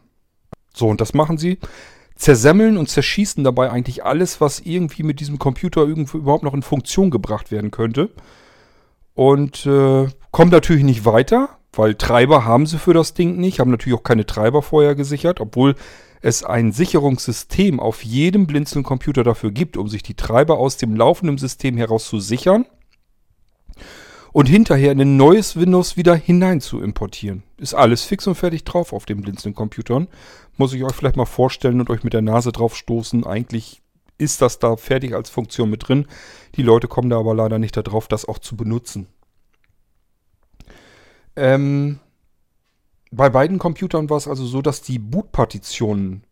So, 0.74 0.88
und 0.88 1.00
das 1.00 1.14
machen 1.14 1.38
sie. 1.38 1.60
Zersemmeln 2.16 2.78
und 2.78 2.90
zerschießen 2.90 3.44
dabei 3.44 3.70
eigentlich 3.70 4.04
alles, 4.04 4.42
was 4.42 4.62
irgendwie 4.62 5.04
mit 5.04 5.20
diesem 5.20 5.38
Computer 5.38 5.84
überhaupt 5.84 6.44
noch 6.44 6.56
in 6.56 6.64
Funktion 6.64 7.12
gebracht 7.12 7.52
werden 7.52 7.70
könnte. 7.70 8.10
Und 9.14 9.68
äh, 9.68 10.08
kommen 10.32 10.52
natürlich 10.52 10.84
nicht 10.84 11.06
weiter, 11.06 11.50
weil 11.74 11.96
Treiber 11.96 12.46
haben 12.46 12.66
sie 12.66 12.78
für 12.78 12.94
das 12.94 13.14
Ding 13.14 13.38
nicht, 13.38 13.60
haben 13.60 13.72
natürlich 13.72 13.98
auch 13.98 14.04
keine 14.04 14.26
Treiber 14.26 14.62
vorher 14.62 14.96
gesichert, 14.96 15.40
obwohl 15.40 15.76
es 16.22 16.44
ein 16.44 16.72
Sicherungssystem 16.72 17.80
auf 17.80 18.04
jedem 18.04 18.46
Blinzeln-Computer 18.46 19.24
dafür 19.24 19.52
gibt, 19.52 19.78
um 19.78 19.88
sich 19.88 20.04
die 20.04 20.16
Treiber 20.16 20.58
aus 20.58 20.78
dem 20.78 20.96
laufenden 20.96 21.38
System 21.38 21.78
heraus 21.78 22.08
zu 22.08 22.20
sichern 22.20 22.66
und 24.32 24.48
hinterher 24.48 24.92
in 24.92 25.02
ein 25.02 25.18
neues 25.18 25.56
Windows 25.56 25.98
wieder 25.98 26.16
hinein 26.16 26.62
zu 26.62 26.82
importieren. 26.82 27.44
Ist 27.58 27.74
alles 27.74 28.04
fix 28.04 28.28
und 28.28 28.36
fertig 28.36 28.64
drauf 28.64 28.94
auf 28.94 29.06
den 29.06 29.22
Blinzeln-Computern. 29.22 30.08
Muss 30.58 30.74
ich 30.74 30.84
euch 30.84 30.94
vielleicht 30.94 31.16
mal 31.16 31.26
vorstellen 31.26 31.80
und 31.80 31.90
euch 31.90 32.04
mit 32.04 32.14
der 32.14 32.22
Nase 32.22 32.52
drauf 32.52 32.76
stoßen. 32.76 33.26
Eigentlich 33.26 33.82
ist 34.18 34.42
das 34.42 34.60
da 34.60 34.76
fertig 34.76 35.16
als 35.16 35.30
Funktion 35.30 35.70
mit 35.70 35.88
drin. 35.88 36.06
Die 36.56 36.62
Leute 36.62 36.88
kommen 36.88 37.10
da 37.10 37.18
aber 37.18 37.34
leider 37.34 37.60
nicht 37.60 37.78
darauf, 37.78 38.08
das 38.08 38.26
auch 38.26 38.40
zu 38.40 38.58
benutzen. 38.58 39.08
Ähm, 41.36 42.00
bei 43.12 43.30
beiden 43.30 43.58
Computern 43.58 44.10
war 44.10 44.18
es 44.18 44.28
also 44.28 44.46
so, 44.46 44.62
dass 44.62 44.82
die 44.82 45.00
Bootpartitionen 45.00 46.24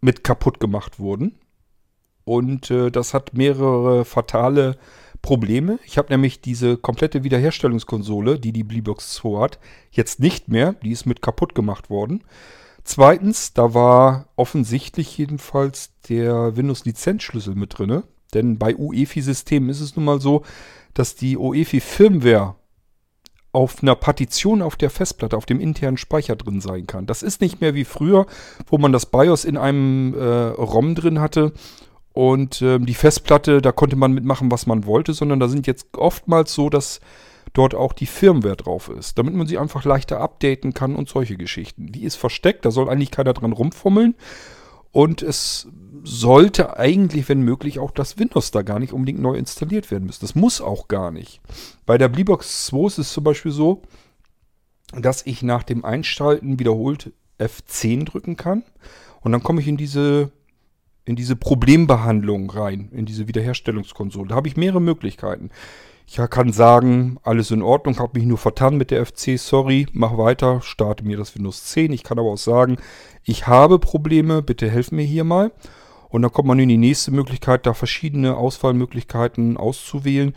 mit 0.00 0.24
kaputt 0.24 0.60
gemacht 0.60 0.98
wurden. 0.98 1.38
Und 2.24 2.70
äh, 2.70 2.90
das 2.90 3.14
hat 3.14 3.34
mehrere 3.34 4.04
fatale 4.04 4.76
Probleme. 5.22 5.78
Ich 5.86 5.98
habe 5.98 6.12
nämlich 6.12 6.40
diese 6.40 6.76
komplette 6.76 7.24
Wiederherstellungskonsole, 7.24 8.38
die 8.38 8.52
die 8.52 8.64
Bleebox 8.64 9.14
2 9.14 9.40
hat, 9.40 9.58
jetzt 9.90 10.20
nicht 10.20 10.48
mehr. 10.48 10.74
Die 10.74 10.90
ist 10.90 11.06
mit 11.06 11.22
kaputt 11.22 11.54
gemacht 11.54 11.90
worden. 11.90 12.24
Zweitens, 12.84 13.52
da 13.52 13.74
war 13.74 14.26
offensichtlich 14.34 15.16
jedenfalls 15.16 15.92
der 16.08 16.56
Windows-Lizenzschlüssel 16.56 17.54
mit 17.54 17.78
drin. 17.78 18.02
Denn 18.34 18.58
bei 18.58 18.74
UEFI-Systemen 18.76 19.70
ist 19.70 19.80
es 19.80 19.94
nun 19.94 20.04
mal 20.04 20.20
so, 20.20 20.42
dass 20.94 21.14
die 21.14 21.36
UEFI-Firmware 21.36 22.56
auf 23.52 23.82
einer 23.82 23.94
Partition 23.94 24.62
auf 24.62 24.76
der 24.76 24.90
Festplatte, 24.90 25.36
auf 25.36 25.46
dem 25.46 25.60
internen 25.60 25.98
Speicher 25.98 26.36
drin 26.36 26.60
sein 26.60 26.86
kann. 26.86 27.06
Das 27.06 27.22
ist 27.22 27.40
nicht 27.40 27.60
mehr 27.60 27.74
wie 27.74 27.84
früher, 27.84 28.26
wo 28.66 28.78
man 28.78 28.92
das 28.92 29.06
BIOS 29.06 29.44
in 29.44 29.58
einem 29.58 30.14
äh, 30.14 30.24
ROM 30.24 30.94
drin 30.94 31.20
hatte 31.20 31.52
und 32.12 32.62
äh, 32.62 32.78
die 32.78 32.94
Festplatte, 32.94 33.60
da 33.60 33.72
konnte 33.72 33.96
man 33.96 34.12
mitmachen, 34.12 34.50
was 34.50 34.66
man 34.66 34.86
wollte, 34.86 35.12
sondern 35.12 35.40
da 35.40 35.48
sind 35.48 35.66
jetzt 35.66 35.86
oftmals 35.96 36.54
so, 36.54 36.70
dass 36.70 37.00
dort 37.52 37.74
auch 37.74 37.92
die 37.92 38.06
Firmware 38.06 38.56
drauf 38.56 38.88
ist, 38.88 39.18
damit 39.18 39.34
man 39.34 39.46
sie 39.46 39.58
einfach 39.58 39.84
leichter 39.84 40.20
updaten 40.20 40.72
kann 40.72 40.96
und 40.96 41.08
solche 41.08 41.36
Geschichten. 41.36 41.92
Die 41.92 42.04
ist 42.04 42.16
versteckt, 42.16 42.64
da 42.64 42.70
soll 42.70 42.88
eigentlich 42.88 43.10
keiner 43.10 43.34
dran 43.34 43.52
rumfummeln 43.52 44.14
und 44.92 45.22
es 45.22 45.68
sollte 46.04 46.78
eigentlich, 46.78 47.28
wenn 47.28 47.42
möglich, 47.42 47.78
auch 47.78 47.90
das 47.90 48.18
Windows 48.18 48.50
da 48.50 48.62
gar 48.62 48.78
nicht 48.78 48.92
unbedingt 48.92 49.20
neu 49.20 49.36
installiert 49.36 49.90
werden 49.90 50.04
müssen. 50.04 50.20
Das 50.22 50.34
muss 50.34 50.60
auch 50.60 50.88
gar 50.88 51.10
nicht. 51.10 51.40
Bei 51.86 51.96
der 51.96 52.08
Bleebox 52.08 52.66
2 52.66 52.86
ist 52.86 52.98
es 52.98 53.12
zum 53.12 53.24
Beispiel 53.24 53.52
so, 53.52 53.82
dass 54.92 55.24
ich 55.26 55.42
nach 55.42 55.62
dem 55.62 55.84
Einschalten 55.84 56.58
wiederholt 56.58 57.12
F10 57.38 58.04
drücken 58.04 58.36
kann. 58.36 58.64
Und 59.20 59.32
dann 59.32 59.42
komme 59.42 59.60
ich 59.60 59.68
in 59.68 59.76
diese, 59.76 60.30
in 61.04 61.16
diese 61.16 61.36
Problembehandlung 61.36 62.50
rein, 62.50 62.90
in 62.92 63.06
diese 63.06 63.28
Wiederherstellungskonsole. 63.28 64.28
Da 64.28 64.34
habe 64.34 64.48
ich 64.48 64.56
mehrere 64.56 64.80
Möglichkeiten. 64.80 65.50
Ich 66.06 66.18
kann 66.30 66.52
sagen, 66.52 67.18
alles 67.22 67.50
in 67.50 67.62
Ordnung, 67.62 67.98
habe 67.98 68.18
mich 68.18 68.28
nur 68.28 68.38
vertan 68.38 68.76
mit 68.76 68.90
der 68.90 69.06
FC, 69.06 69.38
sorry, 69.38 69.86
mach 69.92 70.18
weiter, 70.18 70.60
starte 70.60 71.04
mir 71.04 71.16
das 71.16 71.34
Windows 71.34 71.64
10. 71.64 71.92
Ich 71.92 72.02
kann 72.02 72.18
aber 72.18 72.30
auch 72.30 72.38
sagen, 72.38 72.76
ich 73.24 73.46
habe 73.46 73.78
Probleme, 73.78 74.42
bitte 74.42 74.68
helf 74.68 74.92
mir 74.92 75.04
hier 75.04 75.24
mal. 75.24 75.52
Und 76.10 76.22
dann 76.22 76.32
kommt 76.32 76.48
man 76.48 76.58
in 76.58 76.68
die 76.68 76.76
nächste 76.76 77.10
Möglichkeit, 77.10 77.64
da 77.64 77.72
verschiedene 77.72 78.36
Auswahlmöglichkeiten 78.36 79.56
auszuwählen. 79.56 80.34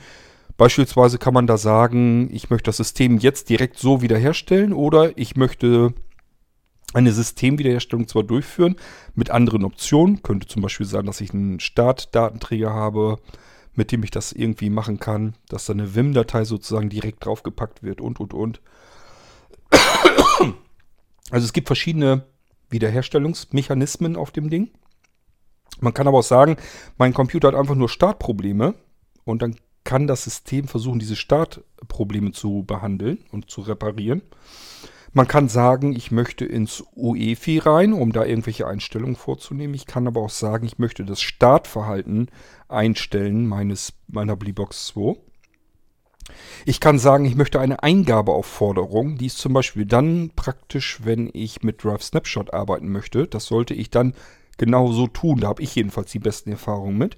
Beispielsweise 0.56 1.18
kann 1.18 1.34
man 1.34 1.48
da 1.48 1.58
sagen, 1.58 2.30
ich 2.32 2.50
möchte 2.50 2.70
das 2.70 2.78
System 2.78 3.18
jetzt 3.18 3.50
direkt 3.50 3.78
so 3.78 4.02
wiederherstellen 4.02 4.72
oder 4.72 5.18
ich 5.18 5.36
möchte 5.36 5.94
eine 6.94 7.12
Systemwiederherstellung 7.12 8.08
zwar 8.08 8.24
durchführen 8.24 8.78
mit 9.16 9.32
anderen 9.32 9.66
Optionen. 9.66 10.24
Könnte 10.24 10.48
zum 10.48 10.62
Beispiel 10.62 10.86
sein, 10.86 11.06
dass 11.06 11.20
ich 11.20 11.34
einen 11.34 11.60
Startdatenträger 11.60 12.74
habe, 12.74 13.20
mit 13.76 13.92
dem 13.92 14.04
ich 14.04 14.12
das 14.12 14.32
irgendwie 14.32 14.70
machen 14.70 15.00
kann, 15.00 15.36
dass 15.50 15.66
da 15.66 15.74
eine 15.74 15.96
WIM-Datei 15.96 16.46
sozusagen 16.46 16.90
direkt 16.90 17.26
draufgepackt 17.26 17.84
wird 17.84 18.02
und, 18.02 18.20
und, 18.20 18.34
und. 18.34 18.62
Also 21.32 21.46
es 21.46 21.54
gibt 21.54 21.68
verschiedene 21.68 22.26
Wiederherstellungsmechanismen 22.70 24.16
auf 24.16 24.32
dem 24.32 24.50
Ding. 24.50 24.72
Man 25.80 25.94
kann 25.94 26.08
aber 26.08 26.20
auch 26.20 26.24
sagen, 26.24 26.58
mein 26.98 27.14
Computer 27.14 27.50
hat 27.50 27.56
einfach 27.56 27.76
nur 27.76 27.90
Startprobleme 27.90 28.76
und 29.24 29.42
dann 29.42 29.56
kann 29.84 30.08
das 30.08 30.24
System 30.24 30.68
versuchen, 30.68 31.00
diese 31.00 31.16
Startprobleme 31.16 32.32
zu 32.32 32.64
behandeln 32.64 33.20
und 33.32 33.50
zu 33.50 33.62
reparieren. 33.62 34.22
Man 35.16 35.30
kann 35.30 35.48
sagen, 35.48 35.96
ich 35.96 36.12
möchte 36.12 36.44
ins 36.44 36.84
UEFI 36.94 37.60
rein, 37.60 37.94
um 37.94 38.12
da 38.12 38.26
irgendwelche 38.26 38.68
Einstellungen 38.68 39.16
vorzunehmen. 39.16 39.74
Ich 39.74 39.86
kann 39.86 40.08
aber 40.08 40.20
auch 40.20 40.30
sagen, 40.30 40.66
ich 40.66 40.78
möchte 40.78 41.06
das 41.06 41.22
Startverhalten 41.22 42.30
einstellen 42.68 43.48
meines, 43.48 43.94
meiner 44.08 44.36
Bleebox 44.36 44.88
2. 44.88 45.16
Ich 46.66 46.82
kann 46.82 47.00
sagen, 47.00 47.24
ich 47.24 47.38
möchte 47.38 47.62
eine 47.62 47.82
Eingabeaufforderung. 47.82 49.18
Die 49.18 49.28
ist 49.28 49.38
zum 49.38 49.54
Beispiel 49.54 49.86
dann 49.86 50.32
praktisch, 50.36 51.00
wenn 51.06 51.30
ich 51.32 51.64
mit 51.64 51.82
Drive 51.82 52.04
Snapshot 52.04 52.54
arbeiten 52.54 52.90
möchte. 52.90 53.26
Das 53.26 53.46
sollte 53.46 53.74
ich 53.74 53.90
dann 53.90 54.16
genau 54.58 54.92
so 54.92 55.08
tun. 55.08 55.40
Da 55.40 55.48
habe 55.48 55.64
ich 55.64 55.74
jedenfalls 55.76 56.12
die 56.12 56.20
besten 56.20 56.52
Erfahrungen 56.52 56.98
mit, 56.98 57.16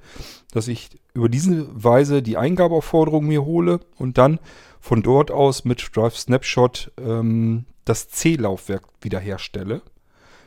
dass 0.51 0.67
ich 0.67 0.91
über 1.15 1.29
diese 1.29 1.67
Weise 1.71 2.21
die 2.21 2.37
Eingabeaufforderung 2.37 3.25
mir 3.25 3.43
hole 3.43 3.79
und 3.97 4.19
dann 4.19 4.37
von 4.79 5.01
dort 5.01 5.31
aus 5.31 5.65
mit 5.65 5.95
Drive 5.95 6.15
Snapshot 6.15 6.91
ähm, 7.03 7.65
das 7.89 8.09
C-Laufwerk 8.09 8.83
wiederherstelle. 9.01 9.81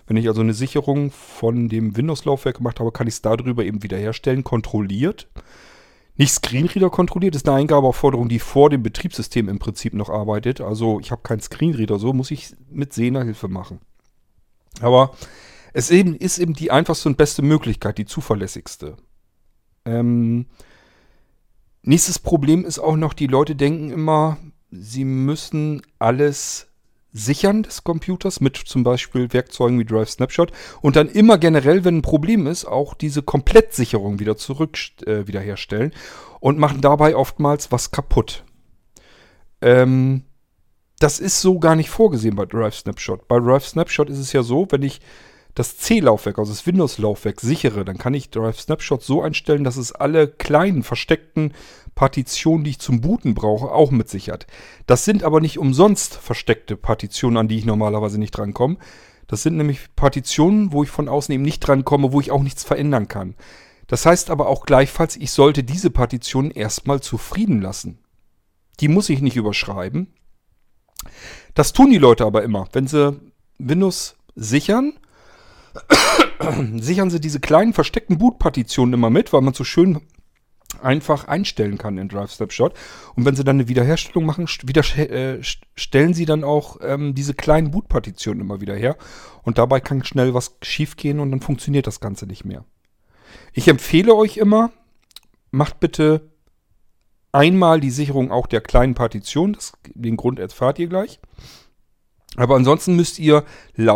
Wenn 0.06 0.16
ich 0.16 0.28
also 0.28 0.40
eine 0.40 0.54
Sicherung 0.54 1.12
von 1.12 1.68
dem 1.68 1.96
Windows-Laufwerk 1.96 2.56
gemacht 2.56 2.80
habe, 2.80 2.90
kann 2.90 3.06
ich 3.06 3.14
es 3.14 3.22
darüber 3.22 3.64
eben 3.64 3.82
wiederherstellen, 3.82 4.42
kontrolliert. 4.42 5.28
Nicht 6.16 6.32
Screenreader 6.32 6.90
kontrolliert, 6.90 7.36
ist 7.36 7.48
eine 7.48 7.58
Eingabeaufforderung, 7.58 8.28
die 8.28 8.40
vor 8.40 8.70
dem 8.70 8.82
Betriebssystem 8.82 9.48
im 9.48 9.58
Prinzip 9.58 9.94
noch 9.94 10.10
arbeitet. 10.10 10.60
Also 10.60 11.00
ich 11.00 11.12
habe 11.12 11.22
keinen 11.22 11.40
Screenreader, 11.40 11.98
so 11.98 12.12
muss 12.12 12.30
ich 12.30 12.54
mit 12.68 12.92
Sehnerhilfe 12.92 13.48
machen. 13.48 13.80
Aber 14.80 15.14
es 15.72 15.90
eben, 15.90 16.16
ist 16.16 16.38
eben 16.38 16.54
die 16.54 16.70
einfachste 16.70 17.08
und 17.08 17.16
beste 17.16 17.42
Möglichkeit, 17.42 17.98
die 17.98 18.04
zuverlässigste. 18.04 18.96
Ähm, 19.84 20.46
nächstes 21.82 22.18
Problem 22.18 22.64
ist 22.64 22.78
auch 22.78 22.96
noch, 22.96 23.14
die 23.14 23.28
Leute 23.28 23.54
denken 23.54 23.90
immer, 23.90 24.38
sie 24.70 25.04
müssen 25.04 25.82
alles 25.98 26.69
sichern 27.12 27.62
des 27.62 27.82
Computers 27.84 28.40
mit 28.40 28.56
zum 28.56 28.84
Beispiel 28.84 29.32
Werkzeugen 29.32 29.78
wie 29.78 29.84
Drive 29.84 30.10
Snapshot 30.10 30.52
und 30.80 30.96
dann 30.96 31.08
immer 31.08 31.38
generell, 31.38 31.84
wenn 31.84 31.98
ein 31.98 32.02
Problem 32.02 32.46
ist, 32.46 32.64
auch 32.64 32.94
diese 32.94 33.22
Komplettsicherung 33.22 34.20
wieder 34.20 34.36
zurück 34.36 34.78
äh, 35.06 35.26
wiederherstellen 35.26 35.92
und 36.38 36.58
machen 36.58 36.80
dabei 36.80 37.16
oftmals 37.16 37.72
was 37.72 37.90
kaputt. 37.90 38.44
Ähm, 39.60 40.24
das 41.00 41.18
ist 41.18 41.40
so 41.40 41.58
gar 41.58 41.76
nicht 41.76 41.90
vorgesehen 41.90 42.36
bei 42.36 42.46
Drive 42.46 42.76
Snapshot. 42.76 43.26
Bei 43.26 43.40
Drive 43.40 43.66
Snapshot 43.66 44.10
ist 44.10 44.18
es 44.18 44.32
ja 44.32 44.42
so, 44.42 44.66
wenn 44.70 44.82
ich 44.82 45.00
das 45.60 45.76
C-Laufwerk, 45.76 46.38
also 46.38 46.52
das 46.52 46.66
Windows-Laufwerk 46.66 47.40
sichere, 47.40 47.84
dann 47.84 47.98
kann 47.98 48.14
ich 48.14 48.30
Drive 48.30 48.58
Snapshot 48.58 49.02
so 49.02 49.20
einstellen, 49.20 49.62
dass 49.62 49.76
es 49.76 49.92
alle 49.92 50.26
kleinen 50.26 50.82
versteckten 50.82 51.52
Partitionen, 51.94 52.64
die 52.64 52.70
ich 52.70 52.78
zum 52.78 53.02
Booten 53.02 53.34
brauche, 53.34 53.70
auch 53.70 53.90
mit 53.90 54.08
sichert. 54.08 54.46
Das 54.86 55.04
sind 55.04 55.22
aber 55.22 55.42
nicht 55.42 55.58
umsonst 55.58 56.14
versteckte 56.14 56.78
Partitionen, 56.78 57.36
an 57.36 57.48
die 57.48 57.58
ich 57.58 57.66
normalerweise 57.66 58.18
nicht 58.18 58.30
drankomme. 58.30 58.78
Das 59.26 59.42
sind 59.42 59.58
nämlich 59.58 59.94
Partitionen, 59.96 60.72
wo 60.72 60.82
ich 60.82 60.88
von 60.88 61.10
außen 61.10 61.34
eben 61.34 61.44
nicht 61.44 61.60
drankomme, 61.60 62.10
wo 62.10 62.20
ich 62.20 62.30
auch 62.30 62.42
nichts 62.42 62.64
verändern 62.64 63.06
kann. 63.06 63.34
Das 63.86 64.06
heißt 64.06 64.30
aber 64.30 64.48
auch 64.48 64.64
gleichfalls, 64.64 65.16
ich 65.16 65.30
sollte 65.30 65.62
diese 65.62 65.90
Partitionen 65.90 66.52
erstmal 66.52 67.02
zufrieden 67.02 67.60
lassen. 67.60 67.98
Die 68.80 68.88
muss 68.88 69.10
ich 69.10 69.20
nicht 69.20 69.36
überschreiben. 69.36 70.14
Das 71.52 71.74
tun 71.74 71.90
die 71.90 71.98
Leute 71.98 72.24
aber 72.24 72.44
immer. 72.44 72.66
Wenn 72.72 72.86
sie 72.86 73.20
Windows 73.58 74.16
sichern, 74.34 74.94
sichern 76.80 77.10
sie 77.10 77.20
diese 77.20 77.40
kleinen 77.40 77.72
versteckten 77.72 78.18
Bootpartitionen 78.18 78.94
immer 78.94 79.10
mit, 79.10 79.32
weil 79.32 79.42
man 79.42 79.54
so 79.54 79.64
schön 79.64 80.00
einfach 80.82 81.26
einstellen 81.26 81.78
kann 81.78 81.98
in 81.98 82.08
Drive 82.08 82.32
Snapshot. 82.32 82.74
Und 83.16 83.24
wenn 83.24 83.36
sie 83.36 83.44
dann 83.44 83.56
eine 83.56 83.68
Wiederherstellung 83.68 84.24
machen, 84.24 84.46
wieder, 84.64 84.82
äh, 84.98 85.42
stellen 85.42 86.14
sie 86.14 86.26
dann 86.26 86.44
auch 86.44 86.78
ähm, 86.82 87.14
diese 87.14 87.34
kleinen 87.34 87.70
Bootpartitionen 87.70 88.40
immer 88.40 88.60
wieder 88.60 88.74
her. 88.74 88.96
Und 89.42 89.58
dabei 89.58 89.80
kann 89.80 90.04
schnell 90.04 90.34
was 90.34 90.56
schiefgehen 90.62 91.20
und 91.20 91.30
dann 91.30 91.40
funktioniert 91.40 91.86
das 91.86 92.00
Ganze 92.00 92.26
nicht 92.26 92.44
mehr. 92.44 92.64
Ich 93.52 93.68
empfehle 93.68 94.14
euch 94.14 94.36
immer, 94.36 94.70
macht 95.50 95.80
bitte 95.80 96.30
einmal 97.32 97.80
die 97.80 97.90
Sicherung 97.90 98.30
auch 98.30 98.46
der 98.46 98.60
kleinen 98.60 98.94
Partition. 98.94 99.52
Das, 99.52 99.72
den 99.94 100.16
Grund 100.16 100.38
erfahrt 100.38 100.78
ihr 100.78 100.88
gleich. 100.88 101.20
Aber 102.40 102.56
ansonsten 102.56 102.96
müsst 102.96 103.18
ihr 103.18 103.44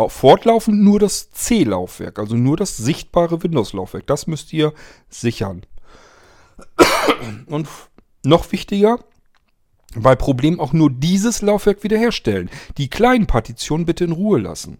fortlaufend 0.07 0.79
nur 0.79 0.99
das 0.99 1.31
C-Laufwerk, 1.31 2.19
also 2.19 2.35
nur 2.35 2.55
das 2.57 2.77
sichtbare 2.77 3.41
Windows-Laufwerk, 3.41 4.05
das 4.05 4.27
müsst 4.27 4.53
ihr 4.53 4.71
sichern. 5.09 5.65
Und 7.47 7.67
noch 8.23 8.51
wichtiger, 8.51 8.99
bei 9.95 10.15
Problemen 10.15 10.59
auch 10.59 10.73
nur 10.73 10.91
dieses 10.91 11.41
Laufwerk 11.41 11.83
wiederherstellen. 11.83 12.51
Die 12.77 12.87
kleinen 12.87 13.25
Partitionen 13.25 13.87
bitte 13.87 14.03
in 14.03 14.11
Ruhe 14.11 14.39
lassen. 14.39 14.77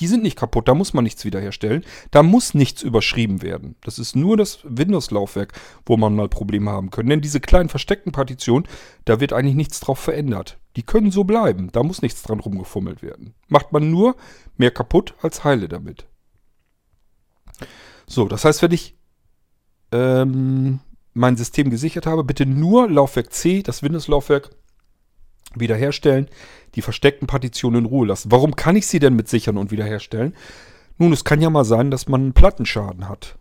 Die 0.00 0.06
sind 0.06 0.22
nicht 0.22 0.36
kaputt, 0.36 0.68
da 0.68 0.74
muss 0.74 0.94
man 0.94 1.04
nichts 1.04 1.24
wiederherstellen. 1.24 1.84
Da 2.10 2.22
muss 2.22 2.54
nichts 2.54 2.82
überschrieben 2.82 3.42
werden. 3.42 3.76
Das 3.82 3.98
ist 3.98 4.14
nur 4.16 4.36
das 4.36 4.60
Windows-Laufwerk, 4.64 5.52
wo 5.84 5.96
man 5.96 6.14
mal 6.14 6.28
Probleme 6.28 6.70
haben 6.70 6.90
können. 6.90 7.08
Denn 7.08 7.20
diese 7.20 7.40
kleinen 7.40 7.68
versteckten 7.68 8.12
Partitionen, 8.12 8.68
da 9.04 9.20
wird 9.20 9.32
eigentlich 9.32 9.56
nichts 9.56 9.80
drauf 9.80 9.98
verändert. 9.98 10.58
Die 10.76 10.82
können 10.82 11.10
so 11.10 11.24
bleiben, 11.24 11.70
da 11.72 11.82
muss 11.82 12.02
nichts 12.02 12.22
dran 12.22 12.40
rumgefummelt 12.40 13.02
werden. 13.02 13.34
Macht 13.48 13.72
man 13.72 13.90
nur 13.90 14.16
mehr 14.56 14.70
kaputt 14.70 15.14
als 15.22 15.42
heile 15.42 15.68
damit. 15.68 16.06
So, 18.06 18.26
das 18.26 18.44
heißt, 18.44 18.60
wenn 18.62 18.72
ich 18.72 18.94
ähm, 19.92 20.80
mein 21.14 21.36
System 21.36 21.70
gesichert 21.70 22.06
habe, 22.06 22.24
bitte 22.24 22.44
nur 22.44 22.90
Laufwerk 22.90 23.32
C, 23.32 23.62
das 23.62 23.82
Windows-Laufwerk, 23.82 24.50
wiederherstellen, 25.60 26.28
die 26.74 26.82
versteckten 26.82 27.26
Partitionen 27.26 27.80
in 27.80 27.86
Ruhe 27.86 28.06
lassen. 28.06 28.30
Warum 28.30 28.56
kann 28.56 28.76
ich 28.76 28.86
sie 28.86 28.98
denn 28.98 29.16
mit 29.16 29.28
sichern 29.28 29.56
und 29.56 29.70
wiederherstellen? 29.70 30.34
Nun, 30.98 31.12
es 31.12 31.24
kann 31.24 31.40
ja 31.40 31.50
mal 31.50 31.64
sein, 31.64 31.90
dass 31.90 32.08
man 32.08 32.22
einen 32.22 32.32
Plattenschaden 32.32 33.08
hat. 33.08 33.36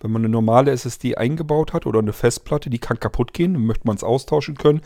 Wenn 0.00 0.12
man 0.12 0.22
eine 0.22 0.30
normale 0.30 0.70
SSD 0.70 1.16
eingebaut 1.16 1.72
hat 1.72 1.86
oder 1.86 1.98
eine 1.98 2.12
Festplatte, 2.12 2.70
die 2.70 2.78
kann 2.78 3.00
kaputt 3.00 3.34
gehen, 3.34 3.54
dann 3.54 3.66
möchte 3.66 3.86
man 3.86 3.96
es 3.96 4.04
austauschen 4.04 4.56
können. 4.56 4.80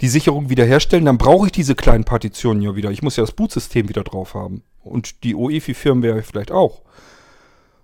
Die 0.00 0.08
Sicherung 0.08 0.50
wiederherstellen, 0.50 1.04
dann 1.04 1.18
brauche 1.18 1.46
ich 1.46 1.52
diese 1.52 1.74
kleinen 1.74 2.04
Partitionen 2.04 2.62
ja 2.62 2.74
wieder. 2.74 2.90
Ich 2.90 3.02
muss 3.02 3.16
ja 3.16 3.22
das 3.22 3.32
Bootsystem 3.32 3.88
wieder 3.88 4.02
drauf 4.02 4.34
haben. 4.34 4.62
Und 4.82 5.22
die 5.22 5.34
OEFI-Firmware 5.34 6.22
vielleicht 6.22 6.50
auch. 6.50 6.82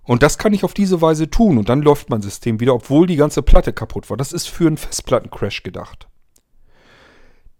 Und 0.02 0.22
das 0.22 0.38
kann 0.38 0.52
ich 0.54 0.64
auf 0.64 0.74
diese 0.74 1.00
Weise 1.02 1.30
tun 1.30 1.58
und 1.58 1.68
dann 1.68 1.82
läuft 1.82 2.08
mein 2.08 2.22
System 2.22 2.60
wieder, 2.60 2.74
obwohl 2.74 3.06
die 3.06 3.16
ganze 3.16 3.42
Platte 3.42 3.74
kaputt 3.74 4.08
war. 4.08 4.16
Das 4.16 4.32
ist 4.32 4.48
für 4.48 4.66
einen 4.66 4.78
Festplattencrash 4.78 5.62
gedacht. 5.62 6.08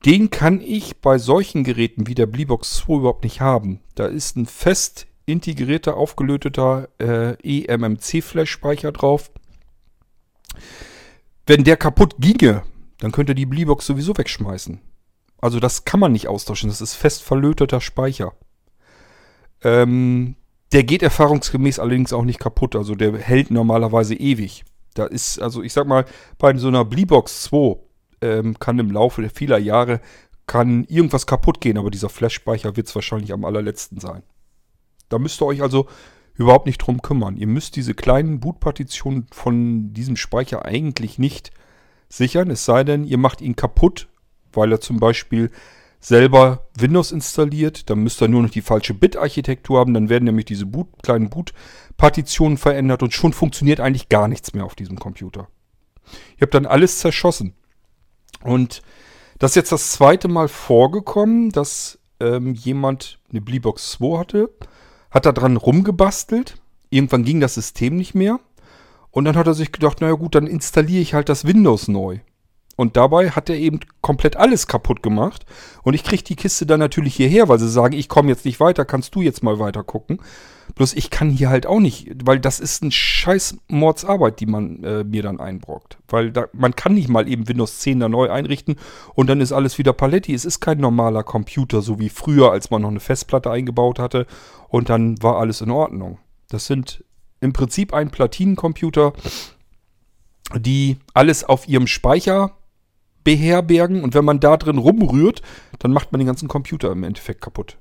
Den 0.05 0.31
kann 0.31 0.61
ich 0.61 1.01
bei 1.01 1.19
solchen 1.19 1.65
Geräten 1.65 2.07
wie 2.07 2.15
der 2.15 2.27
Bleebox 2.27 2.77
2 2.77 2.95
überhaupt 2.95 3.25
nicht 3.25 3.41
haben. 3.41 3.81
Da 3.95 4.07
ist 4.07 4.37
ein 4.37 4.47
fest 4.47 5.07
integrierter, 5.27 5.97
aufgelöteter 5.97 6.89
äh, 6.99 7.65
eMMC-Flash-Speicher 7.65 8.93
drauf. 8.93 9.31
Wenn 11.47 11.65
der 11.65 11.77
kaputt 11.77 12.17
ginge, 12.19 12.63
dann 12.99 13.13
könnte 13.13 13.35
die 13.35 13.47
Bleebox 13.47 13.87
sowieso 13.87 14.17
wegschmeißen. 14.17 14.81
Also 15.41 15.61
das 15.61 15.85
kann 15.85 16.01
man 16.01 16.13
nicht 16.13 16.29
austauschen. 16.29 16.69
Das 16.69 16.81
ist 16.81 16.95
fest 16.95 17.23
verlöteter 17.23 17.81
Speicher. 17.81 18.33
Ähm, 19.63 20.37
der 20.73 20.85
geht 20.85 21.03
erfahrungsgemäß 21.03 21.79
allerdings 21.79 22.13
auch 22.13 22.25
nicht 22.25 22.41
kaputt. 22.41 22.77
Also 22.77 22.95
der 22.95 23.17
hält 23.19 23.51
normalerweise 23.51 24.15
ewig. 24.15 24.65
Da 24.95 25.07
ist, 25.07 25.41
also 25.41 25.63
ich 25.63 25.73
sag 25.73 25.87
mal, 25.87 26.05
bei 26.39 26.57
so 26.57 26.69
einer 26.69 26.85
Bleebox 26.85 27.45
2 27.45 27.88
ähm, 28.21 28.59
kann 28.59 28.79
im 28.79 28.91
Laufe 28.91 29.29
vieler 29.29 29.59
Jahre 29.59 30.01
kann 30.47 30.85
irgendwas 30.85 31.27
kaputt 31.27 31.61
gehen, 31.61 31.77
aber 31.77 31.91
dieser 31.91 32.09
Flash-Speicher 32.09 32.77
wird 32.77 32.89
es 32.89 32.95
wahrscheinlich 32.95 33.33
am 33.33 33.45
allerletzten 33.45 34.01
sein. 34.01 34.23
Da 35.11 35.19
müsst 35.19 35.43
ihr 35.43 35.47
euch 35.47 35.63
also 35.63 35.87
überhaupt 36.35 36.67
nicht 36.67 36.79
drum 36.79 37.03
kümmern. 37.03 37.37
Ihr 37.37 37.47
müsst 37.47 37.77
diese 37.77 37.95
kleinen 37.95 38.41
Bootpartitionen 38.41 39.27
von 39.31 39.93
diesem 39.93 40.17
Speicher 40.17 40.65
eigentlich 40.65 41.19
nicht 41.19 41.51
sichern, 42.09 42.51
es 42.51 42.65
sei 42.65 42.85
denn, 42.85 43.05
ihr 43.05 43.19
macht 43.19 43.43
ihn 43.43 43.57
kaputt, 43.57 44.09
weil 44.53 44.73
er 44.73 44.81
zum 44.81 44.99
Beispiel 44.99 45.51
selber 46.01 46.69
Windows 46.79 47.13
installiert. 47.13 47.91
Dann 47.91 48.01
müsst 48.01 48.23
ihr 48.23 48.29
nur 48.29 48.43
noch 48.43 48.51
die 48.51 48.63
falsche 48.63 48.95
Bit-Architektur 48.95 49.81
haben. 49.81 49.95
Dann 49.95 50.09
werden 50.09 50.25
nämlich 50.25 50.47
diese 50.47 50.67
Boot, 50.67 50.89
kleinen 51.03 51.29
Boot-Partitionen 51.29 52.57
verändert 52.57 53.03
und 53.03 53.13
schon 53.13 53.33
funktioniert 53.33 53.81
eigentlich 53.81 54.09
gar 54.09 54.29
nichts 54.29 54.55
mehr 54.55 54.65
auf 54.65 54.75
diesem 54.75 54.99
Computer. 54.99 55.49
Ihr 56.37 56.43
habt 56.43 56.55
dann 56.55 56.67
alles 56.67 56.99
zerschossen. 56.99 57.55
Und 58.43 58.83
das 59.39 59.53
ist 59.53 59.57
jetzt 59.57 59.73
das 59.73 59.93
zweite 59.93 60.29
Mal 60.29 60.49
vorgekommen, 60.49 61.51
dass 61.51 61.99
ähm, 62.21 62.55
jemand 62.55 63.19
eine 63.31 63.41
Bleebox 63.41 63.93
2 63.93 64.19
hatte, 64.19 64.51
hat 65.11 65.27
da 65.27 65.33
dran 65.33 65.57
rumgebastelt. 65.57 66.61
Irgendwann 66.91 67.25
ging 67.25 67.41
das 67.41 67.55
System 67.55 67.97
nicht 67.97 68.15
mehr. 68.15 68.41
Und 69.11 69.25
dann 69.25 69.37
hat 69.37 69.47
er 69.47 69.55
sich 69.55 69.73
gedacht, 69.73 70.01
naja 70.01 70.15
gut, 70.15 70.35
dann 70.35 70.47
installiere 70.47 71.03
ich 71.03 71.15
halt 71.15 71.29
das 71.29 71.45
Windows 71.45 71.89
neu. 71.89 72.19
Und 72.79 72.97
dabei 72.97 73.31
hat 73.31 73.51
er 73.51 73.57
eben 73.57 73.81
komplett 74.03 74.37
alles 74.37 74.69
kaputt 74.69 75.03
gemacht. 75.03 75.45
Und 75.83 75.95
ich 75.95 76.05
kriege 76.05 76.23
die 76.23 76.37
Kiste 76.37 76.65
dann 76.65 76.79
natürlich 76.79 77.17
hierher, 77.17 77.49
weil 77.49 77.59
sie 77.59 77.69
sagen, 77.69 77.93
ich 77.93 78.09
komme 78.09 78.29
jetzt 78.29 78.45
nicht 78.45 78.61
weiter, 78.61 78.85
kannst 78.85 79.17
du 79.17 79.21
jetzt 79.21 79.43
mal 79.43 79.59
weiter 79.59 79.83
gucken. 79.83 80.21
Bloß 80.77 80.95
ich 80.95 81.11
kann 81.11 81.29
hier 81.29 81.49
halt 81.49 81.67
auch 81.67 81.81
nicht, 81.81 82.09
weil 82.25 82.39
das 82.39 82.61
ist 82.61 82.85
ein 82.85 82.93
scheiß 82.93 83.57
Mordsarbeit, 83.67 84.39
die 84.39 84.47
man 84.47 84.85
äh, 84.85 85.03
mir 85.03 85.25
dann 85.25 85.41
einbrockt. 85.41 85.99
Weil 86.07 86.31
da, 86.31 86.47
man 86.53 86.77
kann 86.77 86.95
nicht 86.95 87.09
mal 87.09 87.29
eben 87.29 87.49
Windows 87.49 87.81
10 87.81 87.99
da 87.99 88.09
neu 88.09 88.31
einrichten 88.31 88.77
und 89.13 89.27
dann 89.29 89.41
ist 89.41 89.51
alles 89.51 89.77
wieder 89.79 89.93
Paletti. 89.93 90.33
Es 90.33 90.45
ist 90.45 90.61
kein 90.61 90.79
normaler 90.79 91.25
Computer, 91.25 91.83
so 91.83 91.99
wie 91.99 92.11
früher, 92.11 92.53
als 92.53 92.71
man 92.71 92.83
noch 92.83 92.91
eine 92.91 93.01
Festplatte 93.01 93.51
eingebaut 93.51 93.99
hatte 93.99 94.29
und 94.69 94.89
dann 94.89 95.21
war 95.21 95.41
alles 95.41 95.63
in 95.63 95.73
Ordnung. 95.73 96.19
Das 96.49 96.67
sind 96.67 97.03
im 97.41 97.53
Prinzip 97.53 97.93
ein 97.93 98.11
Platinencomputer, 98.11 99.15
die 100.57 100.99
alles 101.13 101.43
auf 101.43 101.67
ihrem 101.67 101.89
Speicher 101.89 102.55
beherbergen 103.29 104.03
und 104.03 104.15
wenn 104.15 104.25
man 104.25 104.41
da 104.41 104.57
drin 104.57 104.79
rumrührt, 104.79 105.43
dann 105.81 105.93
macht 105.93 106.13
man 106.13 106.19
den 106.19 106.27
ganzen 106.27 106.49
Computer 106.49 106.91
im 106.91 107.05
Endeffekt 107.05 107.43
kaputt. 107.43 107.77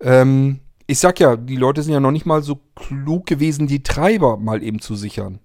Ähm, 0.00 0.58
ich 0.88 0.98
sag 0.98 1.20
ja, 1.20 1.36
die 1.36 1.54
Leute 1.54 1.84
sind 1.84 1.92
ja 1.92 2.00
noch 2.00 2.10
nicht 2.10 2.26
mal 2.26 2.42
so 2.42 2.58
klug 2.74 3.26
gewesen, 3.26 3.68
die 3.68 3.84
Treiber 3.84 4.36
mal 4.36 4.64
eben 4.64 4.80
zu 4.80 4.96
sichern. 4.96 5.38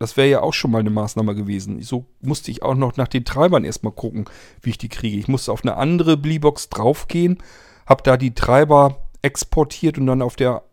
Das 0.00 0.16
wäre 0.16 0.28
ja 0.28 0.40
auch 0.40 0.54
schon 0.54 0.72
mal 0.72 0.80
eine 0.80 0.90
Maßnahme 0.90 1.36
gewesen. 1.36 1.80
So 1.82 2.06
musste 2.20 2.50
ich 2.50 2.64
auch 2.64 2.74
noch 2.74 2.96
nach 2.96 3.06
den 3.06 3.24
Treibern 3.24 3.62
erstmal 3.62 3.92
gucken, 3.92 4.24
wie 4.60 4.70
ich 4.70 4.78
die 4.78 4.88
kriege. 4.88 5.18
Ich 5.18 5.28
musste 5.28 5.52
auf 5.52 5.62
eine 5.62 5.76
andere 5.76 6.16
Bleebox 6.16 6.68
draufgehen, 6.68 7.38
habe 7.86 8.02
da 8.02 8.16
die 8.16 8.34
Treiber 8.34 9.08
exportiert 9.22 9.98
und 9.98 10.06
dann 10.06 10.20
auf 10.20 10.34
der 10.34 10.64